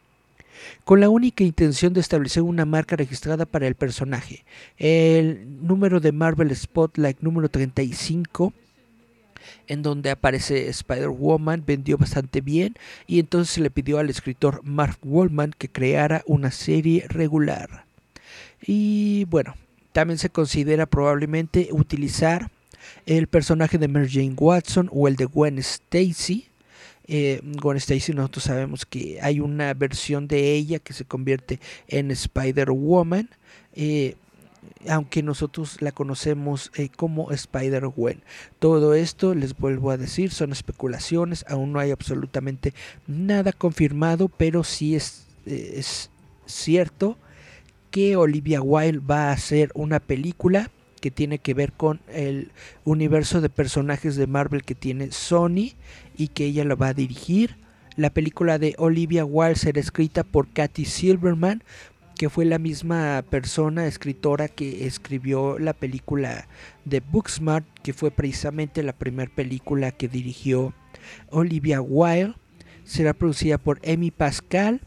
con 0.84 1.00
la 1.00 1.10
única 1.10 1.44
intención 1.44 1.94
de 1.94 2.02
establecer 2.02 2.44
una 2.44 2.66
marca 2.66 2.96
registrada 2.96 3.46
para 3.46 3.68
el 3.68 3.76
personaje. 3.76 4.44
El 4.78 5.66
número 5.66 6.00
de 6.00 6.12
Marvel 6.12 6.56
Spotlight 6.56 7.20
número 7.22 7.50
35 7.50 8.54
en 9.68 9.84
donde 9.84 10.10
aparece 10.10 10.68
Spider-Woman, 10.68 11.64
vendió 11.66 11.98
bastante 11.98 12.42
bien 12.42 12.76
y 13.08 13.20
entonces 13.20 13.54
se 13.54 13.62
le 13.62 13.70
pidió 13.70 14.00
al 14.00 14.10
escritor 14.10 14.62
Mark 14.64 14.98
Wallman 15.04 15.54
que 15.58 15.70
creara 15.70 16.24
una 16.26 16.52
serie 16.52 17.06
regular. 17.08 17.86
Y 18.62 19.26
bueno, 19.26 19.56
también 19.92 20.18
se 20.18 20.30
considera 20.30 20.86
probablemente 20.86 21.70
utilizar 21.72 22.50
el 23.06 23.28
personaje 23.28 23.78
de 23.78 23.88
Mary 23.88 24.10
Jane 24.10 24.36
Watson 24.38 24.90
o 24.92 25.08
el 25.08 25.16
de 25.16 25.26
Gwen 25.26 25.60
Stacy 25.60 26.49
eh, 27.12 27.42
Gwen 27.44 27.78
Stacy 27.78 28.14
nosotros 28.14 28.44
sabemos 28.44 28.86
que 28.86 29.20
hay 29.24 29.40
una 29.40 29.74
versión 29.74 30.28
de 30.28 30.54
ella 30.54 30.78
que 30.78 30.94
se 30.94 31.06
convierte 31.06 31.60
en 31.88 32.12
Spider-Woman. 32.12 33.30
Eh, 33.74 34.16
aunque 34.88 35.24
nosotros 35.24 35.82
la 35.82 35.92
conocemos 35.92 36.72
eh, 36.76 36.90
como 36.96 37.32
Spider-Gwen. 37.32 38.22
Todo 38.60 38.94
esto, 38.94 39.34
les 39.34 39.58
vuelvo 39.58 39.90
a 39.90 39.98
decir, 39.98 40.32
son 40.32 40.52
especulaciones, 40.52 41.44
aún 41.50 41.74
no 41.74 41.80
hay 41.80 41.92
absolutamente 41.92 42.74
nada 43.08 43.52
confirmado, 43.54 44.30
pero 44.30 44.64
sí 44.64 44.96
es, 44.96 45.26
es 45.46 46.12
cierto 46.46 47.18
que 47.90 48.16
Olivia 48.16 48.62
Wilde 48.62 49.00
va 49.00 49.30
a 49.30 49.32
hacer 49.32 49.72
una 49.74 50.00
película 50.00 50.70
que 51.00 51.12
tiene 51.12 51.40
que 51.40 51.54
ver 51.54 51.74
con 51.74 52.02
el 52.12 52.52
universo 52.86 53.42
de 53.42 53.50
personajes 53.50 54.16
de 54.16 54.28
Marvel 54.28 54.64
que 54.64 54.76
tiene 54.76 55.12
Sony 55.12 55.74
y 56.18 56.30
que 56.30 56.46
ella 56.46 56.64
lo 56.64 56.78
va 56.78 56.90
a 56.90 56.94
dirigir. 56.94 57.58
La 57.96 58.10
película 58.10 58.60
de 58.60 58.76
Olivia 58.78 59.26
Wilde 59.26 59.56
será 59.56 59.80
escrita 59.80 60.24
por 60.24 60.48
Kathy 60.50 60.86
Silverman, 60.86 61.64
que 62.16 62.30
fue 62.30 62.46
la 62.46 62.60
misma 62.60 63.24
persona, 63.30 63.88
escritora 63.88 64.50
que 64.50 64.86
escribió 64.86 65.58
la 65.58 65.74
película 65.74 66.48
de 66.86 67.00
Booksmart, 67.00 67.66
que 67.82 67.94
fue 67.94 68.12
precisamente 68.12 68.84
la 68.84 68.94
primera 68.94 69.32
película 69.34 69.92
que 69.92 70.08
dirigió 70.08 70.74
Olivia 71.30 71.82
Wilde. 71.82 72.36
Será 72.84 73.14
producida 73.14 73.58
por 73.58 73.80
Amy 73.88 74.12
Pascal 74.12 74.82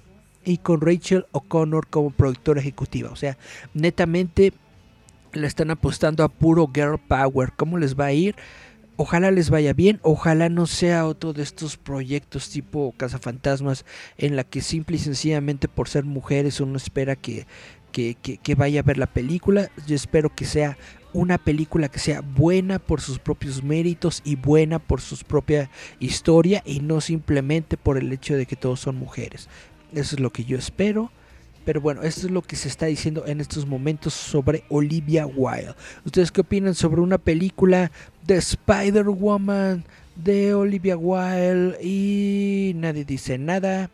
y 0.44 0.59
con 0.59 0.81
Rachel 0.81 1.27
O'Connor 1.33 1.87
como 1.88 2.11
productora 2.11 2.61
ejecutiva. 2.61 3.11
O 3.11 3.16
sea, 3.16 3.38
netamente 3.75 4.53
le 5.32 5.46
están 5.46 5.70
apostando 5.70 6.24
a 6.24 6.28
puro 6.28 6.70
girl 6.72 6.98
power. 6.98 7.52
¿Cómo 7.56 7.78
les 7.78 7.98
va 7.98 8.06
a 8.06 8.12
ir? 8.12 8.36
Ojalá 8.96 9.30
les 9.30 9.50
vaya 9.50 9.72
bien, 9.72 9.98
ojalá 10.02 10.50
no 10.50 10.66
sea 10.66 11.06
otro 11.06 11.32
de 11.32 11.42
estos 11.42 11.78
proyectos 11.78 12.50
tipo 12.50 12.92
cazafantasmas 12.96 13.86
en 14.18 14.36
la 14.36 14.44
que 14.44 14.60
simple 14.60 14.96
y 14.96 15.00
sencillamente 15.00 15.66
por 15.66 15.88
ser 15.88 16.04
mujeres 16.04 16.60
uno 16.60 16.76
espera 16.76 17.16
que, 17.16 17.46
que, 17.90 18.14
que, 18.14 18.54
vaya 18.54 18.80
a 18.80 18.82
ver 18.82 18.98
la 18.98 19.06
película. 19.06 19.70
Yo 19.86 19.96
espero 19.96 20.34
que 20.34 20.44
sea 20.44 20.76
una 21.14 21.38
película 21.38 21.88
que 21.88 21.98
sea 21.98 22.20
buena 22.20 22.78
por 22.78 23.00
sus 23.00 23.18
propios 23.18 23.62
méritos 23.64 24.20
y 24.24 24.36
buena 24.36 24.78
por 24.78 25.00
su 25.00 25.16
propia 25.16 25.70
historia 25.98 26.62
y 26.64 26.80
no 26.80 27.00
simplemente 27.00 27.76
por 27.76 27.96
el 27.96 28.12
hecho 28.12 28.36
de 28.36 28.46
que 28.46 28.56
todos 28.56 28.80
son 28.80 28.96
mujeres. 28.96 29.48
Eso 29.92 30.16
es 30.16 30.20
lo 30.20 30.30
que 30.30 30.44
yo 30.44 30.58
espero. 30.58 31.10
Pero 31.64 31.81
bueno, 31.81 32.03
esto 32.03 32.27
es 32.27 32.33
lo 32.33 32.42
que 32.42 32.57
se 32.57 32.68
está 32.68 32.87
diciendo 32.87 33.25
en 33.27 33.40
estos 33.40 33.66
momentos 33.66 34.14
sobre 34.14 34.64
Olivia 34.68 35.27
Wilde. 35.27 35.75
¿Ustedes 36.05 36.33
qué 36.33 36.40
opinan 36.40 36.75
sobre 36.75 37.01
una 37.01 37.18
película 37.18 37.92
de 38.27 38.37
Spider-Woman 38.37 39.85
de 40.16 40.55
Olivia 40.55 40.96
Wilde? 40.96 41.79
Y 41.83 42.72
nadie 42.75 43.05
dice 43.05 43.38
nada. 43.38 43.90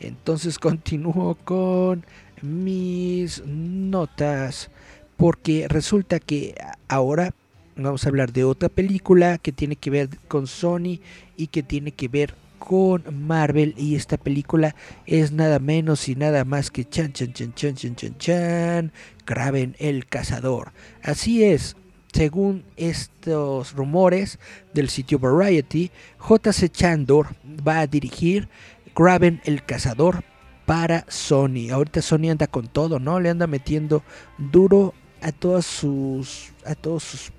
Entonces 0.00 0.58
continúo 0.58 1.36
con 1.44 2.04
mis 2.42 3.44
notas. 3.46 4.70
Porque 5.16 5.66
resulta 5.68 6.18
que 6.18 6.56
ahora 6.88 7.32
vamos 7.76 8.04
a 8.04 8.08
hablar 8.08 8.32
de 8.32 8.44
otra 8.44 8.68
película 8.68 9.38
que 9.38 9.52
tiene 9.52 9.76
que 9.76 9.90
ver 9.90 10.08
con 10.28 10.46
Sony 10.46 11.00
y 11.36 11.46
que 11.46 11.62
tiene 11.62 11.92
que 11.92 12.08
ver 12.08 12.34
con 12.66 13.04
Marvel 13.24 13.74
y 13.76 13.94
esta 13.94 14.16
película 14.16 14.74
es 15.06 15.30
nada 15.30 15.60
menos 15.60 16.08
y 16.08 16.16
nada 16.16 16.44
más 16.44 16.72
que 16.72 16.84
chan 16.84 17.12
chan 17.12 17.32
chan 17.32 17.54
chan 17.54 17.76
chan 17.76 17.94
chan 17.94 18.18
chan 18.18 18.92
Graben 19.24 19.76
el 19.78 20.06
cazador. 20.06 20.72
Así 21.00 21.44
es, 21.44 21.76
según 22.12 22.64
estos 22.76 23.72
rumores 23.74 24.40
del 24.74 24.88
sitio 24.88 25.20
Variety, 25.20 25.92
J.C. 26.18 26.68
Chandor 26.68 27.28
va 27.46 27.78
a 27.78 27.86
dirigir 27.86 28.48
Graben 28.96 29.40
el 29.44 29.64
cazador 29.64 30.24
para 30.64 31.04
Sony. 31.06 31.70
Ahorita 31.70 32.02
Sony 32.02 32.30
anda 32.32 32.48
con 32.48 32.66
todo, 32.66 32.98
¿no? 32.98 33.20
Le 33.20 33.30
anda 33.30 33.46
metiendo 33.46 34.02
duro 34.38 34.92
a 35.22 35.30
todos 35.30 35.66
sus 35.66 36.52
a 36.64 36.74
todos 36.74 37.04
sus 37.04 37.32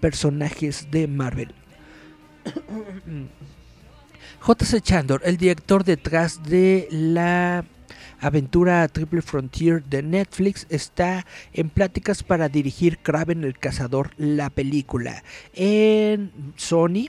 personajes 0.00 0.90
de 0.90 1.08
Marvel. 1.08 1.54
J.C. 4.40 4.80
Chandor, 4.80 5.22
el 5.24 5.36
director 5.36 5.84
detrás 5.84 6.42
de 6.42 6.88
la 6.90 7.64
aventura 8.20 8.86
Triple 8.88 9.22
Frontier 9.22 9.82
de 9.84 10.02
Netflix, 10.02 10.66
está 10.70 11.26
en 11.52 11.70
pláticas 11.70 12.22
para 12.22 12.48
dirigir 12.48 12.98
Kraven 12.98 13.44
el 13.44 13.58
Cazador, 13.58 14.12
la 14.16 14.50
película. 14.50 15.22
En 15.54 16.30
Sony, 16.56 17.08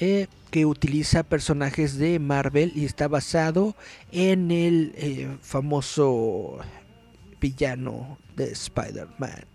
eh, 0.00 0.26
que 0.50 0.66
utiliza 0.66 1.22
personajes 1.22 1.98
de 1.98 2.18
Marvel 2.18 2.72
y 2.74 2.84
está 2.84 3.08
basado 3.08 3.76
en 4.10 4.50
el 4.50 4.92
eh, 4.96 5.36
famoso 5.40 6.58
villano 7.40 8.18
de 8.36 8.52
Spider-Man. 8.52 9.51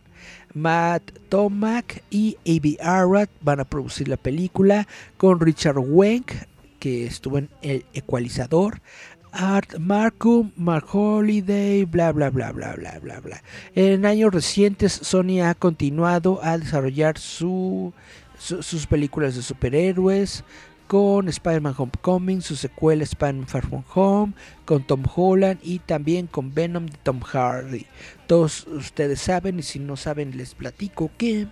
Matt 0.57 1.11
Tomac 1.29 2.03
y 2.09 2.37
A.B. 2.45 2.77
Arad 2.81 3.29
van 3.41 3.59
a 3.59 3.65
producir 3.65 4.07
la 4.07 4.17
película 4.17 4.87
con 5.17 5.39
Richard 5.39 5.77
Wenk 5.77 6.31
que 6.79 7.05
estuvo 7.05 7.37
en 7.37 7.49
El 7.61 7.85
Ecualizador, 7.93 8.81
Art 9.31 9.77
Markham, 9.77 10.51
Mark 10.55 10.87
Holiday, 10.91 11.85
bla 11.85 12.11
bla 12.11 12.29
bla 12.29 12.51
bla 12.51 12.75
bla 12.75 12.99
bla 12.99 13.19
bla. 13.19 13.43
En 13.75 14.05
años 14.05 14.33
recientes 14.33 14.93
Sony 14.93 15.41
ha 15.43 15.53
continuado 15.53 16.39
a 16.43 16.57
desarrollar 16.57 17.17
su, 17.17 17.93
sus 18.37 18.87
películas 18.87 19.35
de 19.35 19.41
superhéroes 19.41 20.43
con 20.87 21.27
Spider-Man 21.27 21.75
Homecoming, 21.77 22.41
su 22.41 22.55
secuela 22.55 23.03
Spider-Man 23.03 23.47
Far 23.47 23.65
From 23.65 23.83
Home, 23.93 24.33
con 24.65 24.83
Tom 24.83 25.03
Holland 25.13 25.59
y 25.61 25.79
también 25.79 26.27
con 26.27 26.53
Venom 26.53 26.85
de 26.85 26.97
Tom 27.03 27.19
Hardy. 27.21 27.85
Todos 28.25 28.65
ustedes 28.67 29.19
saben 29.19 29.59
y 29.59 29.63
si 29.63 29.79
no 29.79 29.97
saben 29.97 30.37
les 30.37 30.55
platico 30.55 31.11
que 31.17 31.47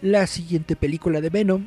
la 0.00 0.26
siguiente 0.26 0.76
película 0.76 1.20
de 1.20 1.30
Venom 1.30 1.64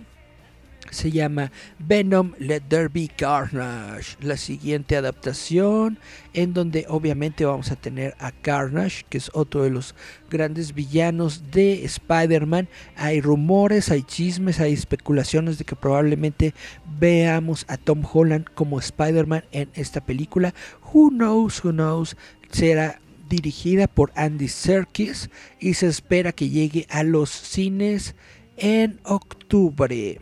se 0.92 1.12
llama 1.12 1.52
Venom 1.78 2.34
Let 2.40 2.62
There 2.68 2.88
Be 2.88 3.10
Carnage, 3.16 4.18
la 4.22 4.38
siguiente 4.38 4.96
adaptación 4.98 6.00
en 6.34 6.54
donde 6.54 6.86
obviamente 6.88 7.46
vamos 7.46 7.72
a 7.72 7.76
tener 7.76 8.16
a 8.20 8.32
Carnage, 8.32 9.06
que 9.10 9.18
es 9.18 9.30
otro 9.34 9.64
de 9.64 9.70
los 9.70 9.96
grandes 10.30 10.74
villanos 10.74 11.52
de 11.52 11.86
Spider-Man. 11.86 12.70
Hay 12.96 13.22
rumores, 13.22 13.92
hay 13.92 14.04
chismes, 14.04 14.60
hay 14.60 14.74
especulaciones 14.74 15.58
de 15.58 15.66
que 15.66 15.76
probablemente 15.76 16.54
veamos 17.00 17.66
a 17.68 17.78
Tom 17.78 18.04
Holland 18.12 18.46
como 18.54 18.80
Spider-Man 18.80 19.46
en 19.52 19.70
esta 19.74 20.02
película. 20.02 20.54
Who 20.94 21.10
knows, 21.12 21.64
who 21.64 21.72
knows, 21.72 22.16
será 22.52 23.00
dirigida 23.30 23.88
por 23.88 24.12
Andy 24.16 24.48
Serkis 24.48 25.30
y 25.60 25.76
se 25.76 25.88
espera 25.88 26.32
que 26.32 26.50
llegue 26.50 26.88
a 26.90 27.04
los 27.04 27.30
cines 27.30 28.16
en 28.58 29.00
octubre. 29.04 30.20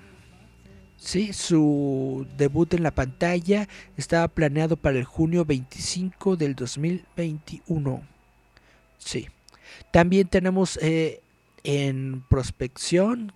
Sí, 1.08 1.32
su 1.32 2.28
debut 2.38 2.74
en 2.74 2.84
la 2.84 2.91
pantalla 2.91 3.70
estaba 3.95 4.28
planeado 4.28 4.76
para 4.76 4.97
el 4.97 5.05
junio 5.05 5.45
25 5.45 6.36
del 6.36 6.53
2021. 6.53 8.01
Sí. 8.97 9.30
También 9.91 10.28
tenemos 10.28 10.78
eh, 10.82 11.22
en 11.64 12.26
prospección, 12.28 13.32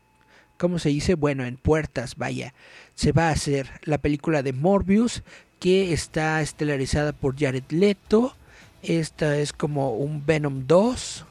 ¿cómo 0.58 0.80
se 0.80 0.90
dice? 0.90 1.16
Bueno, 1.16 1.46
en 1.46 1.56
puertas, 1.56 2.18
vaya. 2.18 2.54
Se 2.94 3.14
va 3.14 3.30
a 3.30 3.32
hacer 3.32 3.70
la 3.84 4.00
película 4.00 4.44
de 4.44 4.52
Morbius, 4.52 5.24
que 5.62 5.94
está 5.94 6.42
estelarizada 6.42 7.14
por 7.14 7.40
Jared 7.40 7.64
Leto. 7.70 8.36
Esta 8.84 9.38
es 9.38 9.54
como 9.54 9.96
un 9.96 10.26
Venom 10.26 10.68
2. 10.68 11.26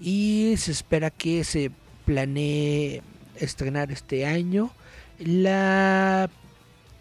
Y 0.00 0.54
se 0.56 0.70
espera 0.70 1.10
que 1.10 1.42
se 1.42 1.72
planee 2.04 3.02
estrenar 3.34 3.90
este 3.90 4.24
año 4.24 4.70
la 5.18 6.28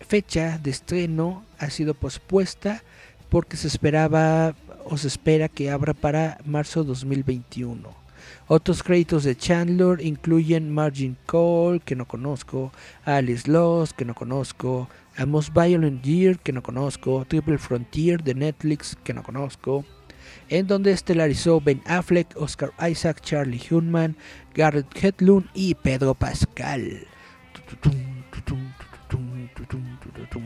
fecha 0.07 0.57
de 0.57 0.71
estreno 0.71 1.45
ha 1.57 1.69
sido 1.69 1.93
pospuesta 1.93 2.83
porque 3.29 3.57
se 3.57 3.67
esperaba 3.67 4.55
o 4.85 4.97
se 4.97 5.07
espera 5.07 5.47
que 5.47 5.71
abra 5.71 5.93
para 5.93 6.37
marzo 6.45 6.83
2021. 6.83 8.01
Otros 8.47 8.83
créditos 8.83 9.23
de 9.23 9.35
Chandler 9.35 10.01
incluyen 10.05 10.73
Margin 10.73 11.17
Call, 11.25 11.81
que 11.81 11.95
no 11.95 12.05
conozco, 12.05 12.71
Alice 13.05 13.49
Lost, 13.49 13.95
que 13.95 14.05
no 14.05 14.13
conozco, 14.13 14.89
A 15.17 15.25
Most 15.25 15.53
Violent 15.53 16.03
Year, 16.03 16.37
que 16.39 16.51
no 16.51 16.61
conozco, 16.61 17.25
Triple 17.27 17.57
Frontier 17.57 18.21
de 18.21 18.35
Netflix, 18.35 18.97
que 19.03 19.13
no 19.13 19.23
conozco, 19.23 19.85
en 20.49 20.67
donde 20.67 20.91
estelarizó 20.91 21.61
Ben 21.61 21.81
Affleck, 21.85 22.35
Oscar 22.35 22.71
Isaac, 22.89 23.21
Charlie 23.21 23.61
Hunnam, 23.69 24.15
Garrett 24.53 24.87
Hedlund 25.01 25.47
y 25.53 25.75
Pedro 25.75 26.13
Pascal. 26.13 27.07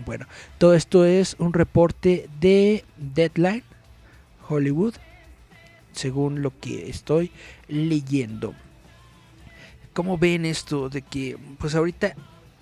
Bueno, 0.05 0.27
todo 0.57 0.73
esto 0.73 1.05
es 1.05 1.35
un 1.39 1.53
reporte 1.53 2.29
de 2.39 2.85
Deadline 2.97 3.63
Hollywood, 4.47 4.95
según 5.91 6.41
lo 6.41 6.57
que 6.59 6.89
estoy 6.89 7.31
leyendo. 7.67 8.53
¿Cómo 9.93 10.17
ven 10.17 10.45
esto 10.45 10.89
de 10.89 11.01
que, 11.01 11.37
pues 11.57 11.73
ahorita 11.73 12.15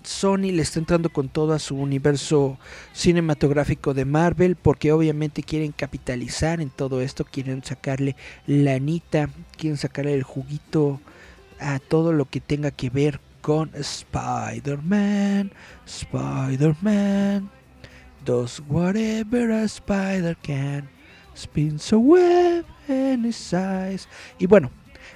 Sony 0.04 0.52
le 0.52 0.62
está 0.62 0.78
entrando 0.78 1.10
con 1.10 1.28
todo 1.28 1.52
a 1.52 1.58
su 1.58 1.76
universo 1.76 2.58
cinematográfico 2.92 3.94
de 3.94 4.04
Marvel 4.04 4.56
porque 4.56 4.92
obviamente 4.92 5.42
quieren 5.42 5.72
capitalizar 5.72 6.60
en 6.60 6.70
todo 6.70 7.00
esto, 7.00 7.24
quieren 7.24 7.64
sacarle 7.64 8.14
la 8.46 8.74
anita, 8.74 9.30
quieren 9.56 9.78
sacarle 9.78 10.14
el 10.14 10.22
juguito 10.22 11.00
a 11.58 11.78
todo 11.78 12.12
lo 12.12 12.26
que 12.26 12.40
tenga 12.40 12.70
que 12.70 12.90
ver 12.90 13.20
con 13.44 13.70
Spider-Man. 13.74 15.52
Spider-Man 15.84 17.50
does 18.24 18.62
whatever 18.68 19.50
a 19.50 19.68
spider 19.68 20.34
can. 20.42 20.88
Spins 21.36 21.92
a 21.92 21.98
web 21.98 22.64
his 22.88 23.52
eyes. 23.52 24.08
Y 24.38 24.46
bueno, 24.46 24.70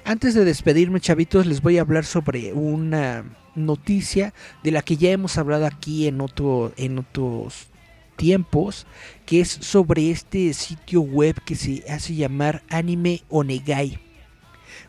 antes 0.05 0.35
de 0.35 0.45
despedirme, 0.45 0.99
chavitos, 0.99 1.47
les 1.47 1.63
voy 1.63 1.79
a 1.79 1.81
hablar 1.81 2.05
sobre 2.05 2.53
una 2.53 3.25
noticia 3.55 4.35
de 4.63 4.71
la 4.73 4.83
que 4.83 4.95
ya 4.97 5.09
hemos 5.09 5.39
hablado 5.39 5.65
aquí 5.65 6.07
en, 6.07 6.21
otro, 6.21 6.71
en 6.77 6.99
otros 6.99 7.69
tiempos, 8.15 8.85
que 9.25 9.41
es 9.41 9.49
sobre 9.49 10.11
este 10.11 10.53
sitio 10.53 11.01
web 11.01 11.41
que 11.43 11.55
se 11.55 11.83
hace 11.89 12.13
llamar 12.13 12.61
Anime 12.69 13.23
Onegai. 13.29 14.08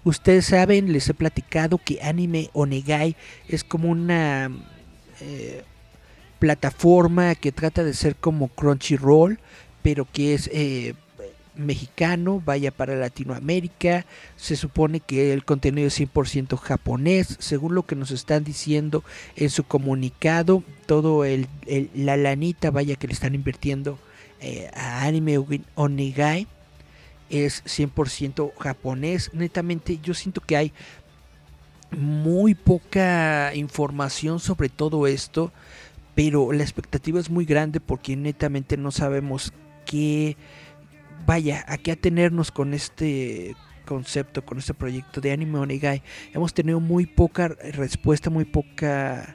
Ustedes 0.05 0.47
saben, 0.47 0.93
les 0.93 1.09
he 1.09 1.15
platicado 1.15 1.79
que 1.79 2.01
Anime 2.03 2.51
Onegai 2.53 3.17
es 3.49 3.65
como 3.65 3.89
una 3.89 4.51
eh, 5.21 5.63
plataforma 6.39 7.35
que 7.35 7.53
trata 7.53 7.85
de 7.85 7.95
ser 7.95 8.17
como 8.17 8.49
Crunchyroll, 8.49 9.39
pero 9.83 10.07
que 10.11 10.35
es 10.35 10.49
eh, 10.53 10.95
mexicano, 11.55 12.43
vaya 12.45 12.71
para 12.71 12.97
Latinoamérica. 12.97 14.07
Se 14.37 14.57
supone 14.57 15.01
que 15.01 15.33
el 15.33 15.45
contenido 15.45 15.89
es 15.89 16.01
100% 16.01 16.57
japonés, 16.57 17.37
según 17.39 17.75
lo 17.75 17.85
que 17.85 17.97
nos 17.97 18.11
están 18.11 18.45
diciendo 18.45 19.05
en 19.37 19.51
su 19.51 19.65
comunicado. 19.65 20.65
Todo 20.87 21.25
el, 21.25 21.47
la 21.95 22.17
lanita, 22.17 22.71
vaya 22.71 22.97
que 22.97 23.07
le 23.07 23.13
están 23.13 23.35
invirtiendo 23.35 23.99
eh, 24.41 24.71
a 24.75 25.05
Anime 25.05 25.39
Onegai 25.75 26.47
es 27.31 27.65
100% 27.65 28.53
japonés. 28.59 29.31
Netamente 29.33 29.99
yo 30.03 30.15
siento 30.15 30.41
que 30.41 30.57
hay 30.57 30.73
muy 31.97 32.55
poca 32.55 33.53
información 33.55 34.39
sobre 34.39 34.69
todo 34.69 35.07
esto, 35.07 35.53
pero 36.15 36.53
la 36.53 36.63
expectativa 36.63 37.19
es 37.19 37.31
muy 37.31 37.45
grande 37.45 37.81
porque 37.81 38.17
netamente 38.17 38.77
no 38.77 38.91
sabemos 38.91 39.53
qué, 39.87 40.37
vaya, 41.27 41.65
a 41.69 41.79
qué 41.79 41.93
atenernos 41.93 42.51
con 42.51 42.75
este 42.75 43.57
concepto, 43.87 44.45
con 44.45 44.59
este 44.59 44.75
proyecto 44.75 45.21
de 45.21 45.33
Anime 45.33 45.59
Onegai. 45.59 46.03
Hemos 46.33 46.55
tenido 46.55 46.79
muy 46.79 47.07
poca 47.07 47.49
respuesta, 47.49 48.31
muy 48.31 48.45
poca 48.45 49.35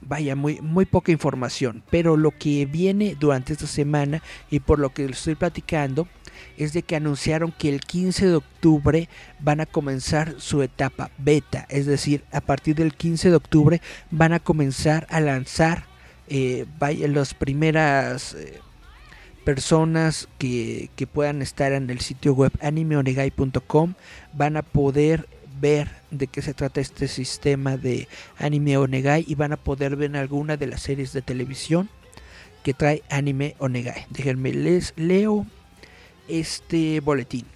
vaya, 0.00 0.36
muy, 0.36 0.60
muy 0.60 0.84
poca 0.84 1.12
información. 1.12 1.82
Pero 1.90 2.16
lo 2.16 2.30
que 2.30 2.66
viene 2.66 3.16
durante 3.18 3.52
esta 3.52 3.66
semana 3.66 4.22
y 4.50 4.60
por 4.60 4.78
lo 4.78 4.90
que 4.90 5.04
estoy 5.04 5.34
platicando 5.34 6.08
es 6.56 6.72
de 6.72 6.82
que 6.82 6.96
anunciaron 6.96 7.52
que 7.52 7.68
el 7.68 7.80
15 7.80 8.26
de 8.26 8.34
octubre 8.36 9.08
van 9.40 9.60
a 9.60 9.66
comenzar 9.66 10.34
su 10.38 10.62
etapa 10.62 11.10
beta. 11.18 11.66
Es 11.68 11.86
decir, 11.86 12.24
a 12.32 12.40
partir 12.40 12.76
del 12.76 12.94
15 12.94 13.30
de 13.30 13.36
octubre 13.36 13.80
van 14.10 14.32
a 14.32 14.40
comenzar 14.40 15.06
a 15.10 15.20
lanzar 15.20 15.84
eh, 16.28 16.66
las 16.80 17.34
primeras... 17.34 18.34
Eh, 18.34 18.60
personas 19.44 20.28
que, 20.36 20.90
que, 20.94 21.06
puedan 21.06 21.40
estar 21.40 21.72
en 21.72 21.88
el 21.88 22.00
sitio 22.00 22.34
web 22.34 22.52
animeonegai.com 22.60 23.94
van 24.34 24.58
a 24.58 24.62
poder 24.62 25.26
ver 25.60 25.88
de 26.10 26.26
qué 26.26 26.42
se 26.42 26.54
trata 26.54 26.80
este 26.80 27.08
sistema 27.08 27.76
de 27.76 28.08
Anime 28.38 28.76
Onegai 28.76 29.24
y 29.26 29.34
van 29.34 29.52
a 29.52 29.56
poder 29.56 29.96
ver 29.96 30.16
alguna 30.16 30.56
de 30.56 30.66
las 30.66 30.82
series 30.82 31.12
de 31.12 31.22
televisión 31.22 31.88
que 32.62 32.74
trae 32.74 33.02
Anime 33.10 33.54
Onegai. 33.58 34.06
Déjenme 34.10 34.52
les 34.52 34.92
leo 34.96 35.46
este 36.28 37.00
boletín. 37.00 37.46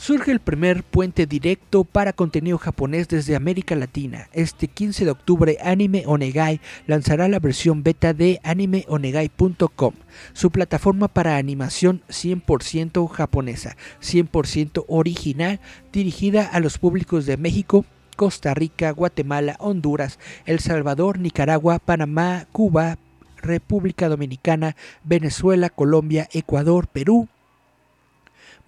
Surge 0.00 0.30
el 0.30 0.38
primer 0.38 0.84
puente 0.84 1.26
directo 1.26 1.82
para 1.82 2.12
contenido 2.12 2.56
japonés 2.56 3.08
desde 3.08 3.34
América 3.34 3.74
Latina. 3.74 4.28
Este 4.32 4.68
15 4.68 5.04
de 5.04 5.10
octubre 5.10 5.58
Anime 5.60 6.04
Onegai 6.06 6.60
lanzará 6.86 7.26
la 7.26 7.40
versión 7.40 7.82
beta 7.82 8.14
de 8.14 8.38
animeonegai.com, 8.44 9.94
su 10.34 10.50
plataforma 10.52 11.08
para 11.08 11.36
animación 11.36 12.00
100% 12.10 13.08
japonesa, 13.08 13.76
100% 14.00 14.84
original, 14.86 15.58
dirigida 15.92 16.46
a 16.46 16.60
los 16.60 16.78
públicos 16.78 17.26
de 17.26 17.36
México, 17.36 17.84
Costa 18.14 18.54
Rica, 18.54 18.92
Guatemala, 18.92 19.56
Honduras, 19.58 20.20
El 20.46 20.60
Salvador, 20.60 21.18
Nicaragua, 21.18 21.80
Panamá, 21.80 22.46
Cuba, 22.52 22.98
República 23.42 24.08
Dominicana, 24.08 24.76
Venezuela, 25.02 25.70
Colombia, 25.70 26.28
Ecuador, 26.32 26.86
Perú, 26.86 27.28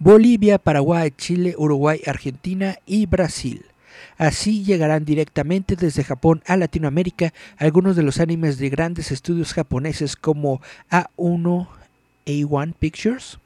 Bolivia, 0.03 0.57
Paraguay, 0.57 1.13
Chile, 1.15 1.53
Uruguay, 1.55 2.01
Argentina 2.07 2.79
y 2.87 3.05
Brasil. 3.05 3.65
Así 4.17 4.63
llegarán 4.63 5.05
directamente 5.05 5.75
desde 5.75 6.03
Japón 6.03 6.41
a 6.47 6.57
Latinoamérica 6.57 7.35
algunos 7.57 7.95
de 7.95 8.01
los 8.01 8.19
animes 8.19 8.57
de 8.57 8.71
grandes 8.71 9.11
estudios 9.11 9.53
japoneses 9.53 10.15
como 10.15 10.59
A1, 10.89 11.67
A1 12.25 12.73
Pictures, 12.79 13.37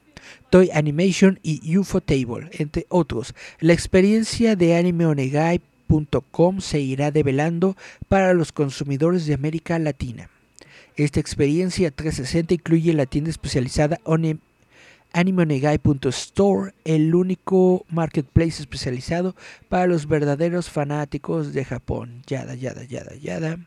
Toy 0.48 0.70
Animation 0.72 1.38
y 1.42 1.76
UFO 1.76 2.00
Table, 2.00 2.48
entre 2.52 2.86
otros. 2.88 3.34
La 3.60 3.74
experiencia 3.74 4.56
de 4.56 4.78
animeonegai.com 4.78 6.60
se 6.62 6.80
irá 6.80 7.10
develando 7.10 7.76
para 8.08 8.32
los 8.32 8.52
consumidores 8.52 9.26
de 9.26 9.34
América 9.34 9.78
Latina. 9.78 10.30
Esta 10.96 11.20
experiencia 11.20 11.90
360 11.90 12.54
incluye 12.54 12.94
la 12.94 13.04
tienda 13.04 13.28
especializada 13.28 14.00
AnimeOnegai.store, 15.12 16.74
el 16.84 17.14
único 17.14 17.84
marketplace 17.90 18.60
especializado 18.60 19.34
para 19.68 19.86
los 19.86 20.06
verdaderos 20.06 20.70
fanáticos 20.70 21.52
de 21.52 21.64
Japón. 21.64 22.22
Yada, 22.26 22.54
yada, 22.54 22.84
yada, 22.84 23.14
yada. 23.16 23.58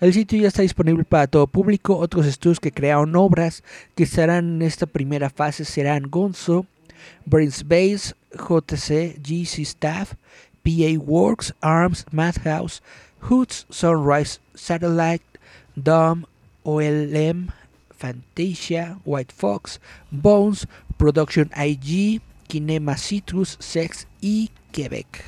El 0.00 0.12
sitio 0.12 0.40
ya 0.40 0.48
está 0.48 0.62
disponible 0.62 1.04
para 1.04 1.26
todo 1.26 1.46
público. 1.46 1.96
Otros 1.96 2.26
estudios 2.26 2.60
que 2.60 2.72
crearon 2.72 3.14
obras 3.16 3.62
que 3.94 4.04
estarán 4.04 4.56
en 4.56 4.62
esta 4.62 4.86
primera 4.86 5.30
fase 5.30 5.64
serán 5.64 6.10
Gonzo, 6.10 6.66
Brains 7.24 7.64
Base, 7.66 8.14
JC, 8.32 9.18
GC 9.22 9.62
Staff, 9.62 10.14
PA 10.62 10.98
Works, 10.98 11.54
ARMS, 11.60 12.06
Madhouse, 12.12 12.82
Hoots, 13.22 13.66
Sunrise, 13.70 14.40
Satellite, 14.54 15.24
Dom, 15.74 16.24
OLM, 16.64 17.48
Fantasia, 17.98 18.98
White 19.04 19.34
Fox, 19.36 19.80
Bones, 20.10 20.66
Production 20.96 21.50
IG, 21.56 22.22
Kinema 22.46 22.96
Citrus, 22.96 23.56
Sex 23.60 24.06
y 24.20 24.50
Quebec. 24.72 25.22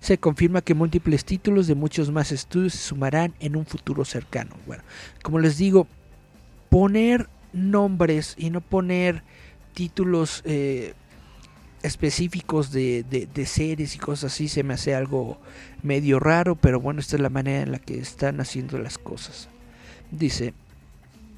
Se 0.00 0.18
confirma 0.18 0.62
que 0.62 0.74
múltiples 0.74 1.24
títulos 1.24 1.66
de 1.66 1.74
muchos 1.74 2.10
más 2.10 2.32
estudios 2.32 2.74
se 2.74 2.88
sumarán 2.88 3.34
en 3.40 3.56
un 3.56 3.66
futuro 3.66 4.04
cercano. 4.04 4.56
Bueno, 4.66 4.82
como 5.22 5.38
les 5.38 5.58
digo, 5.58 5.86
poner 6.68 7.28
nombres 7.52 8.34
y 8.38 8.50
no 8.50 8.60
poner 8.60 9.22
títulos 9.74 10.42
eh, 10.44 10.94
específicos 11.82 12.72
de, 12.72 13.02
de, 13.02 13.46
series 13.46 13.94
y 13.94 13.98
cosas 13.98 14.32
así 14.32 14.48
se 14.48 14.62
me 14.62 14.74
hace 14.74 14.94
algo 14.94 15.38
medio 15.82 16.20
raro, 16.20 16.56
pero 16.56 16.80
bueno, 16.80 17.00
esta 17.00 17.16
es 17.16 17.22
la 17.22 17.30
manera 17.30 17.62
en 17.62 17.72
la 17.72 17.78
que 17.78 17.98
están 17.98 18.40
haciendo 18.40 18.78
las 18.78 18.98
cosas. 18.98 19.48
Dice, 20.10 20.54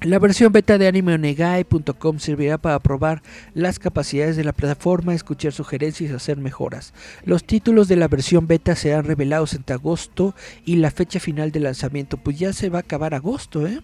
la 0.03 0.19
versión 0.19 0.51
beta 0.51 0.77
de 0.77 0.87
animeonegai.com 0.87 2.19
servirá 2.19 2.57
para 2.57 2.79
probar 2.79 3.21
las 3.53 3.79
capacidades 3.79 4.35
de 4.35 4.43
la 4.43 4.51
plataforma, 4.51 5.13
escuchar 5.13 5.53
sugerencias 5.53 6.11
y 6.11 6.13
hacer 6.13 6.37
mejoras. 6.37 6.93
Los 7.23 7.45
títulos 7.45 7.87
de 7.87 7.95
la 7.95 8.09
versión 8.09 8.45
beta 8.47 8.75
serán 8.75 9.05
revelados 9.05 9.53
entre 9.53 9.75
agosto 9.75 10.35
y 10.65 10.75
la 10.75 10.91
fecha 10.91 11.19
final 11.19 11.51
de 11.51 11.61
lanzamiento, 11.61 12.17
pues 12.17 12.37
ya 12.37 12.51
se 12.51 12.69
va 12.69 12.79
a 12.79 12.81
acabar 12.81 13.13
agosto, 13.13 13.65
¿eh? 13.65 13.79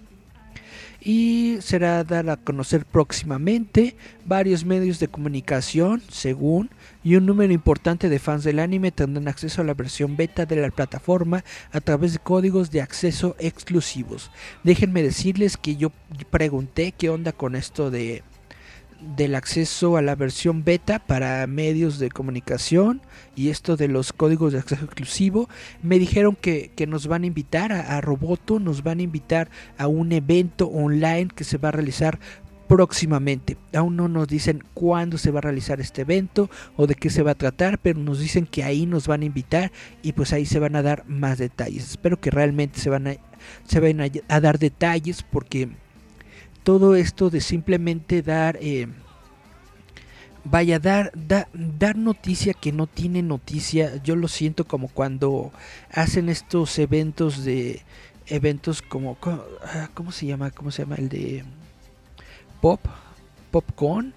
Y 1.02 1.58
será 1.62 2.04
dar 2.04 2.30
a 2.30 2.38
conocer 2.38 2.86
próximamente 2.86 3.96
varios 4.26 4.66
medios 4.66 5.00
de 5.00 5.08
comunicación, 5.08 6.02
según, 6.10 6.70
y 7.04 7.16
un 7.16 7.26
número 7.26 7.54
importante 7.54 8.10
de 8.10 8.20
fans 8.20 8.44
del 8.44 8.60
anime 8.60 8.92
tendrán 8.92 9.28
acceso 9.28 9.62
a 9.62 9.66
la 9.66 9.74
versión 9.74 10.18
beta 10.18 10.46
de 10.46 10.58
la 10.58 10.70
plataforma 10.70 11.44
a 11.72 11.80
través 11.80 12.14
de 12.14 12.20
códigos 12.20 12.72
de 12.72 12.82
acceso 12.82 13.36
exclusivos. 13.40 14.32
Déjenme 14.64 15.02
decirles 15.02 15.58
que 15.58 15.78
yo 15.78 15.92
pregunté 16.30 16.92
qué 16.92 17.10
onda 17.10 17.32
con 17.32 17.56
esto 17.56 17.90
de 17.92 18.24
del 19.02 19.36
acceso 19.36 19.98
a 19.98 20.02
la 20.02 20.16
versión 20.16 20.64
beta 20.64 21.00
para 21.00 21.46
medios 21.48 22.00
de 22.00 22.10
comunicación 22.10 23.02
y 23.36 23.50
esto 23.50 23.78
de 23.78 23.88
los 23.88 24.14
códigos 24.14 24.54
de 24.54 24.60
acceso 24.60 24.86
exclusivo, 24.86 25.50
me 25.82 26.00
dijeron 26.00 26.36
que, 26.36 26.72
nos 26.88 27.08
van 27.08 27.24
a 27.24 27.28
invitar 27.28 27.72
a, 27.72 28.02
Roboto, 28.02 28.60
nos 28.60 28.84
van 28.84 29.00
a 29.00 29.04
invitar 29.04 29.50
a 29.78 29.88
un 29.88 30.12
evento 30.12 30.68
online 30.68 31.30
que 31.34 31.44
se 31.44 31.58
va 31.58 31.70
a 31.70 31.74
realizar 31.74 32.20
próximamente. 32.68 33.58
Aún 33.74 33.96
no 33.96 34.08
nos 34.08 34.28
dicen 34.28 34.64
cuándo 34.74 35.18
se 35.18 35.32
va 35.32 35.40
a 35.40 35.42
realizar 35.42 35.82
este 35.82 36.02
evento 36.02 36.50
o 36.76 36.86
de 36.86 36.96
qué 36.96 37.10
se 37.10 37.24
va 37.24 37.32
a 37.32 37.36
tratar, 37.36 37.80
pero 37.80 38.00
nos 38.00 38.20
dicen 38.20 38.46
que 38.46 38.64
ahí 38.64 38.86
nos 38.86 39.08
van 39.08 39.22
a 39.22 39.26
invitar 39.26 39.72
y 40.04 40.14
pues 40.14 40.34
ahí 40.34 40.46
se 40.46 40.60
van 40.60 40.76
a 40.76 40.84
dar 40.84 41.04
más 41.08 41.38
detalles. 41.38 41.92
Espero 41.92 42.20
que 42.20 42.32
realmente 42.32 42.80
se 42.80 42.90
van 42.90 43.08
a, 43.08 43.16
se 43.68 43.80
vayan 43.80 44.12
a 44.28 44.40
dar 44.40 44.60
detalles 44.60 45.24
porque 45.24 45.70
todo 46.70 46.94
esto 46.94 47.32
de 47.32 47.42
simplemente 47.42 48.22
dar, 48.22 48.60
eh, 48.62 48.86
vaya, 50.44 50.78
dar, 50.78 51.12
dar 51.16 51.98
noticia 51.98 52.54
que 52.54 52.72
no 52.72 52.86
tiene 52.86 53.24
noticia, 53.24 54.00
yo 54.04 54.16
lo 54.16 54.28
siento 54.28 54.68
como 54.68 54.88
cuando 54.88 55.52
hacen 55.92 56.30
estos 56.30 56.78
eventos 56.78 57.44
de, 57.44 57.82
eventos 58.28 58.84
como, 58.84 59.18
ah, 59.24 59.90
¿cómo 59.96 60.12
se 60.12 60.28
llama? 60.28 60.52
¿Cómo 60.52 60.70
se 60.70 60.84
llama? 60.84 60.98
El 60.98 61.10
de 61.10 61.44
Pop, 62.62 62.82
Popcorn 63.50 64.14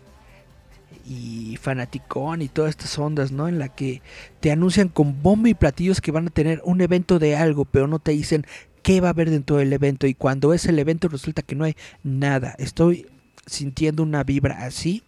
y 1.07 1.57
Fanaticón 1.57 2.43
y 2.43 2.49
todas 2.49 2.69
estas 2.69 2.99
ondas, 2.99 3.33
¿no? 3.33 3.49
En 3.49 3.59
la 3.59 3.69
que 3.69 4.03
te 4.41 4.53
anuncian 4.53 4.91
con 4.91 5.23
bomba 5.23 5.49
y 5.49 5.55
platillos 5.55 6.03
que 6.03 6.13
van 6.13 6.27
a 6.27 6.31
tener 6.31 6.61
un 6.67 6.83
evento 6.83 7.19
de 7.19 7.35
algo, 7.35 7.65
pero 7.65 7.87
no 7.87 7.99
te 7.99 8.11
dicen 8.11 8.45
qué 8.83 9.01
va 9.01 9.09
a 9.09 9.11
haber 9.11 9.31
dentro 9.31 9.57
del 9.57 9.73
evento 9.73 10.07
y 10.07 10.15
cuando 10.15 10.53
es 10.53 10.67
el 10.67 10.79
evento 10.79 11.09
resulta 11.09 11.43
que 11.43 11.55
no 11.55 11.65
hay 11.65 11.77
nada. 12.03 12.55
Estoy 12.59 13.07
sintiendo 13.47 14.03
una 14.03 14.25
vibra 14.25 14.65
así. 14.65 15.03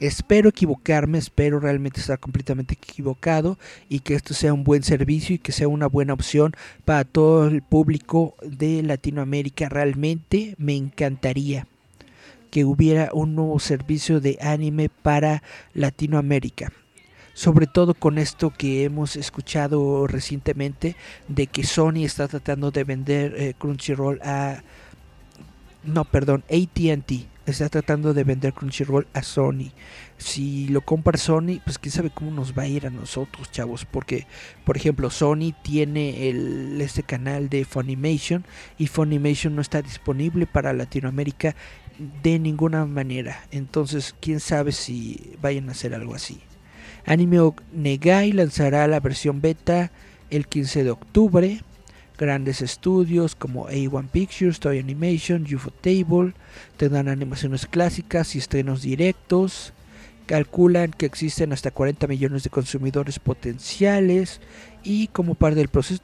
Espero 0.00 0.48
equivocarme, 0.48 1.18
espero 1.18 1.60
realmente 1.60 2.00
estar 2.00 2.18
completamente 2.18 2.74
equivocado 2.74 3.58
y 3.88 4.00
que 4.00 4.14
esto 4.14 4.34
sea 4.34 4.52
un 4.52 4.64
buen 4.64 4.82
servicio 4.82 5.36
y 5.36 5.38
que 5.38 5.52
sea 5.52 5.68
una 5.68 5.86
buena 5.86 6.14
opción 6.14 6.52
para 6.84 7.04
todo 7.04 7.46
el 7.46 7.62
público 7.62 8.34
de 8.42 8.82
Latinoamérica. 8.82 9.68
Realmente 9.68 10.54
me 10.58 10.76
encantaría 10.76 11.66
que 12.50 12.64
hubiera 12.64 13.10
un 13.12 13.34
nuevo 13.34 13.58
servicio 13.60 14.20
de 14.20 14.38
anime 14.40 14.88
para 14.88 15.42
Latinoamérica 15.74 16.72
sobre 17.38 17.68
todo 17.68 17.94
con 17.94 18.18
esto 18.18 18.50
que 18.50 18.82
hemos 18.82 19.14
escuchado 19.14 20.08
recientemente 20.08 20.96
de 21.28 21.46
que 21.46 21.62
Sony 21.62 22.04
está 22.04 22.26
tratando 22.26 22.72
de 22.72 22.82
vender 22.82 23.32
eh, 23.36 23.54
Crunchyroll 23.56 24.20
a 24.22 24.64
no, 25.84 26.04
perdón, 26.04 26.42
AT&T 26.50 27.28
está 27.46 27.68
tratando 27.68 28.12
de 28.12 28.24
vender 28.24 28.52
Crunchyroll 28.52 29.06
a 29.12 29.22
Sony. 29.22 29.70
Si 30.16 30.66
lo 30.66 30.80
compra 30.80 31.16
Sony, 31.16 31.60
pues 31.62 31.78
quién 31.78 31.92
sabe 31.92 32.10
cómo 32.10 32.32
nos 32.32 32.58
va 32.58 32.64
a 32.64 32.66
ir 32.66 32.88
a 32.88 32.90
nosotros, 32.90 33.52
chavos, 33.52 33.84
porque 33.84 34.26
por 34.64 34.76
ejemplo, 34.76 35.08
Sony 35.08 35.54
tiene 35.62 36.28
el 36.28 36.80
este 36.80 37.04
canal 37.04 37.48
de 37.48 37.64
Funimation 37.64 38.44
y 38.78 38.88
Funimation 38.88 39.54
no 39.54 39.62
está 39.62 39.80
disponible 39.80 40.46
para 40.46 40.72
Latinoamérica 40.72 41.54
de 42.20 42.40
ninguna 42.40 42.84
manera. 42.84 43.46
Entonces, 43.52 44.16
quién 44.20 44.40
sabe 44.40 44.72
si 44.72 45.36
vayan 45.40 45.68
a 45.68 45.72
hacer 45.72 45.94
algo 45.94 46.16
así. 46.16 46.40
Anime 47.08 47.38
Negai 47.72 48.32
lanzará 48.32 48.86
la 48.86 49.00
versión 49.00 49.40
beta 49.40 49.90
el 50.28 50.46
15 50.46 50.84
de 50.84 50.90
octubre. 50.90 51.62
Grandes 52.18 52.60
estudios 52.60 53.34
como 53.34 53.66
A1 53.66 54.10
Pictures, 54.10 54.60
Toy 54.60 54.78
Animation, 54.78 55.46
UFO 55.50 55.70
Table 55.70 56.34
tendrán 56.76 57.08
animaciones 57.08 57.64
clásicas 57.64 58.34
y 58.34 58.38
estrenos 58.38 58.82
directos. 58.82 59.72
Calculan 60.26 60.90
que 60.90 61.06
existen 61.06 61.54
hasta 61.54 61.70
40 61.70 62.06
millones 62.08 62.42
de 62.42 62.50
consumidores 62.50 63.18
potenciales 63.18 64.42
y 64.84 65.06
como 65.06 65.34
parte 65.34 65.56
del 65.56 65.68
proceso 65.68 66.02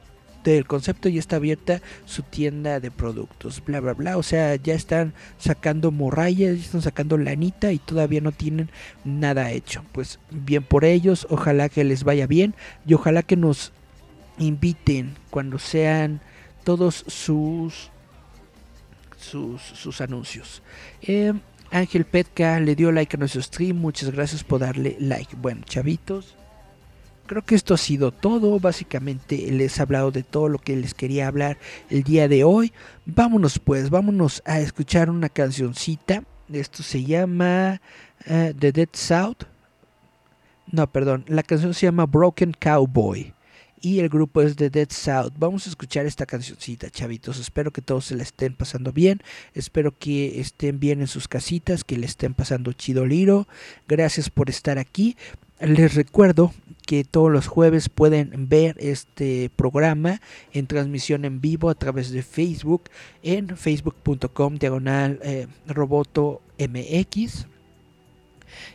del 0.51 0.65
concepto 0.65 1.09
ya 1.09 1.19
está 1.19 1.37
abierta 1.37 1.81
su 2.05 2.23
tienda 2.23 2.79
de 2.79 2.91
productos, 2.91 3.63
bla 3.65 3.79
bla 3.79 3.93
bla, 3.93 4.17
o 4.17 4.23
sea, 4.23 4.55
ya 4.55 4.73
están 4.73 5.13
sacando 5.37 5.91
morrayas, 5.91 6.57
ya 6.57 6.63
están 6.63 6.81
sacando 6.81 7.17
lanita 7.17 7.71
y 7.71 7.79
todavía 7.79 8.21
no 8.21 8.31
tienen 8.31 8.69
nada 9.03 9.51
hecho. 9.51 9.83
Pues 9.91 10.19
bien 10.31 10.63
por 10.63 10.85
ellos, 10.85 11.27
ojalá 11.29 11.69
que 11.69 11.83
les 11.83 12.03
vaya 12.03 12.27
bien 12.27 12.55
y 12.85 12.93
ojalá 12.93 13.23
que 13.23 13.35
nos 13.35 13.71
inviten 14.37 15.15
cuando 15.29 15.59
sean 15.59 16.21
todos 16.63 17.05
sus 17.07 17.91
sus, 19.17 19.61
sus 19.61 20.01
anuncios. 20.01 20.61
Eh, 21.01 21.33
Ángel 21.71 22.05
Petka 22.05 22.59
le 22.59 22.75
dio 22.75 22.91
like 22.91 23.15
a 23.15 23.19
nuestro 23.19 23.41
stream, 23.41 23.77
muchas 23.77 24.11
gracias 24.11 24.43
por 24.43 24.59
darle 24.59 24.95
like. 24.99 25.35
Bueno, 25.35 25.63
chavitos 25.65 26.35
creo 27.25 27.43
que 27.43 27.55
esto 27.55 27.73
ha 27.73 27.77
sido 27.77 28.11
todo. 28.11 28.59
Básicamente 28.59 29.37
les 29.51 29.77
he 29.77 29.81
hablado 29.81 30.11
de 30.11 30.23
todo 30.23 30.49
lo 30.49 30.59
que 30.59 30.75
les 30.75 30.93
quería 30.93 31.27
hablar 31.27 31.57
el 31.89 32.03
día 32.03 32.27
de 32.27 32.43
hoy. 32.43 32.73
Vámonos 33.05 33.59
pues, 33.59 33.89
vámonos 33.89 34.41
a 34.45 34.59
escuchar 34.59 35.09
una 35.09 35.29
cancioncita. 35.29 36.23
Esto 36.51 36.83
se 36.83 37.03
llama 37.03 37.81
eh, 38.25 38.53
The 38.57 38.71
Dead 38.71 38.89
South. 38.93 39.43
No, 40.71 40.87
perdón, 40.87 41.25
la 41.27 41.43
canción 41.43 41.73
se 41.73 41.85
llama 41.85 42.05
Broken 42.05 42.53
Cowboy. 42.59 43.33
Y 43.81 43.99
el 43.99 44.09
grupo 44.09 44.41
es 44.41 44.55
The 44.55 44.69
Dead 44.69 44.89
South. 44.89 45.33
Vamos 45.37 45.67
a 45.67 45.69
escuchar 45.69 46.05
esta 46.05 46.25
cancioncita, 46.25 46.89
chavitos. 46.89 47.39
Espero 47.39 47.71
que 47.71 47.81
todos 47.81 48.05
se 48.05 48.15
la 48.15 48.23
estén 48.23 48.53
pasando 48.55 48.91
bien. 48.91 49.21
Espero 49.53 49.97
que 49.97 50.39
estén 50.39 50.79
bien 50.79 51.01
en 51.01 51.07
sus 51.07 51.27
casitas, 51.27 51.83
que 51.83 51.97
le 51.97 52.05
estén 52.05 52.33
pasando 52.33 52.73
chido 52.73 53.05
liro. 53.05 53.47
Gracias 53.87 54.29
por 54.29 54.49
estar 54.49 54.77
aquí. 54.77 55.15
Les 55.59 55.95
recuerdo 55.95 56.53
que 56.85 57.03
todos 57.03 57.31
los 57.31 57.47
jueves 57.47 57.89
pueden 57.89 58.49
ver 58.49 58.75
este 58.79 59.49
programa 59.55 60.21
en 60.53 60.67
transmisión 60.67 61.25
en 61.25 61.41
vivo 61.41 61.69
a 61.69 61.75
través 61.75 62.11
de 62.11 62.23
Facebook 62.23 62.83
en 63.23 63.55
facebook.com 63.55 64.55
diagonal 64.55 65.19
eh, 65.23 65.47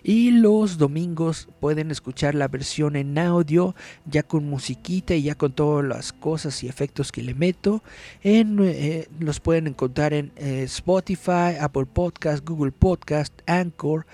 Y 0.02 0.30
los 0.30 0.78
domingos 0.78 1.48
pueden 1.60 1.90
escuchar 1.90 2.34
la 2.34 2.48
versión 2.48 2.96
en 2.96 3.18
audio, 3.18 3.74
ya 4.06 4.22
con 4.22 4.44
musiquita 4.48 5.14
y 5.14 5.22
ya 5.22 5.34
con 5.34 5.52
todas 5.52 5.84
las 5.84 6.12
cosas 6.12 6.62
y 6.62 6.68
efectos 6.68 7.12
que 7.12 7.22
le 7.22 7.34
meto. 7.34 7.82
En, 8.22 8.58
eh, 8.62 9.08
los 9.18 9.40
pueden 9.40 9.66
encontrar 9.66 10.12
en 10.12 10.32
eh, 10.36 10.62
Spotify, 10.64 11.56
Apple 11.60 11.86
Podcast, 11.86 12.46
Google 12.46 12.72
Podcast, 12.72 13.34
Anchor, 13.46 14.06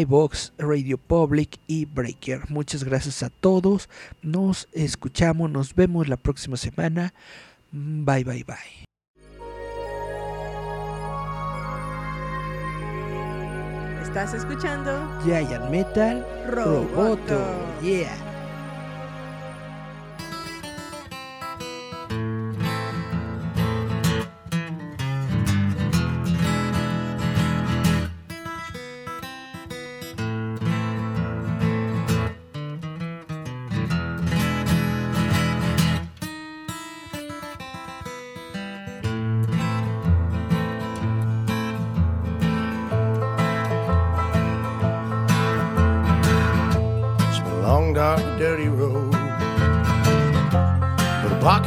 iBox, 0.00 0.52
Radio 0.58 0.98
Public 0.98 1.58
y 1.66 1.84
Breaker. 1.84 2.50
Muchas 2.50 2.84
gracias 2.84 3.22
a 3.22 3.30
todos. 3.30 3.88
Nos 4.22 4.68
escuchamos, 4.72 5.50
nos 5.50 5.74
vemos 5.74 6.08
la 6.08 6.16
próxima 6.16 6.56
semana. 6.56 7.14
Bye, 7.72 8.24
bye, 8.24 8.44
bye. 8.44 8.91
Estás 14.12 14.34
escuchando 14.34 15.08
Giant 15.24 15.70
Metal 15.70 16.22
Roboto. 16.46 16.94
Roboto. 16.94 17.40
Yeah. 17.80 18.31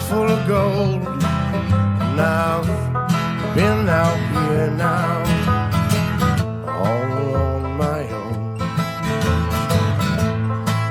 Full 0.10 0.30
of 0.30 0.47
gold. 0.47 1.01
Now, 2.16 2.62
been 3.56 3.89
out 3.89 4.20
here 4.36 4.70
now. 4.70 5.24
All 6.68 7.36
on 7.36 7.78
my 7.78 8.01
own. 8.22 8.58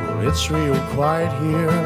Well, 0.06 0.28
it's 0.28 0.50
real 0.50 0.80
quiet 0.94 1.30
here. 1.42 1.80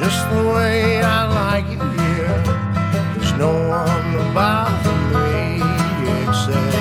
Just 0.00 0.20
the 0.30 0.42
way 0.54 1.02
I 1.02 1.20
like 1.42 1.66
it 1.76 1.82
here. 1.98 2.38
There's 3.14 3.32
no 3.32 3.52
one 3.68 4.04
to 4.14 4.22
bother 4.34 4.96
me 5.12 5.58
except. 6.22 6.78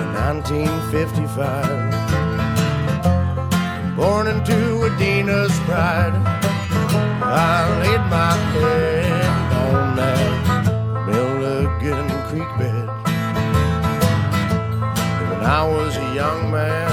in 0.00 0.08
1955. 0.14 1.87
Into 5.00 5.48
pride, 5.64 6.14
I 7.22 7.68
laid 7.80 8.04
my 8.10 8.34
head 8.54 9.52
on 9.70 9.96
that 9.96 11.06
Milligan 11.06 12.08
Creek 12.28 12.50
bed. 12.58 12.88
When 15.30 15.42
I 15.44 15.62
was 15.64 15.96
a 15.96 16.14
young 16.14 16.50
man, 16.50 16.87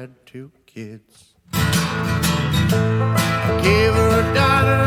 had 0.00 0.14
two 0.26 0.52
kids. 0.64 1.34
I 1.52 1.60
gave 3.64 3.92
her 4.00 4.10
a 4.20 4.24
daughter. 4.38 4.82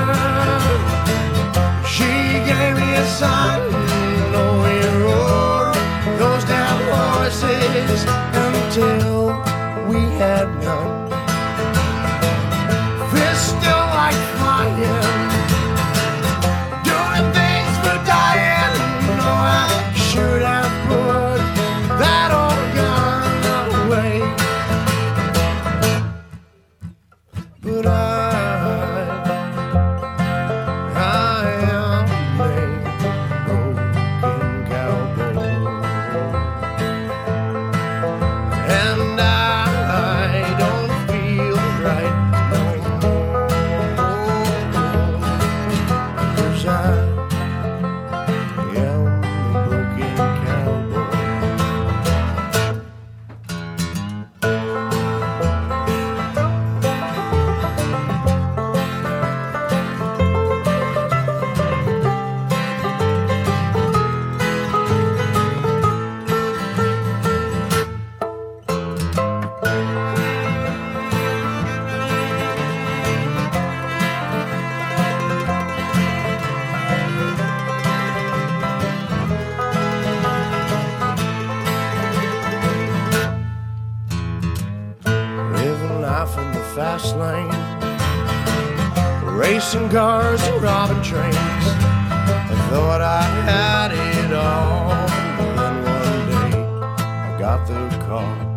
She 1.93 2.12
gave 2.49 2.74
me 2.82 2.89
a 2.93 3.05
son. 3.20 3.59
Oh, 4.39 4.53
we 4.64 4.76
rode 5.03 5.82
those 6.22 6.43
damn 6.45 6.82
horses 6.93 7.99
until 8.47 9.22
we 9.89 9.99
had 10.22 10.47
none. 10.64 10.90
Fast 86.82 87.15
lane, 87.15 87.47
racing 89.38 89.88
cars 89.89 90.41
and 90.41 90.63
robbing 90.63 90.99
trains. 91.03 91.36
I 91.38 92.67
thought 92.71 93.01
I 93.01 93.21
had 93.51 93.91
it 93.91 94.34
all, 94.34 94.89
but 95.38 95.51
then 95.57 95.75
one 95.95 96.21
day 96.32 96.57
I 96.89 97.38
got 97.38 97.67
the 97.67 98.05
call. 98.07 98.50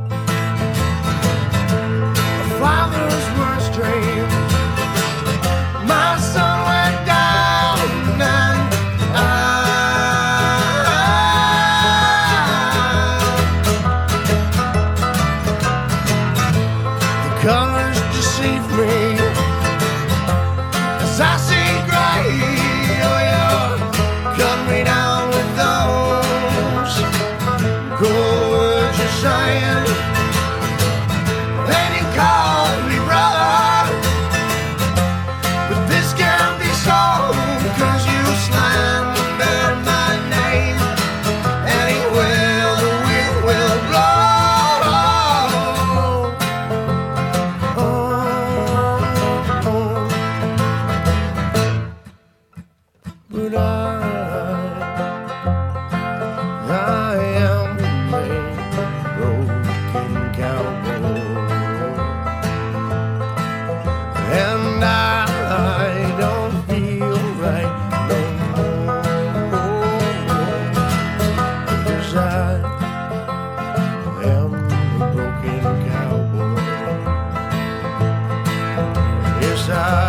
side. 79.67 80.04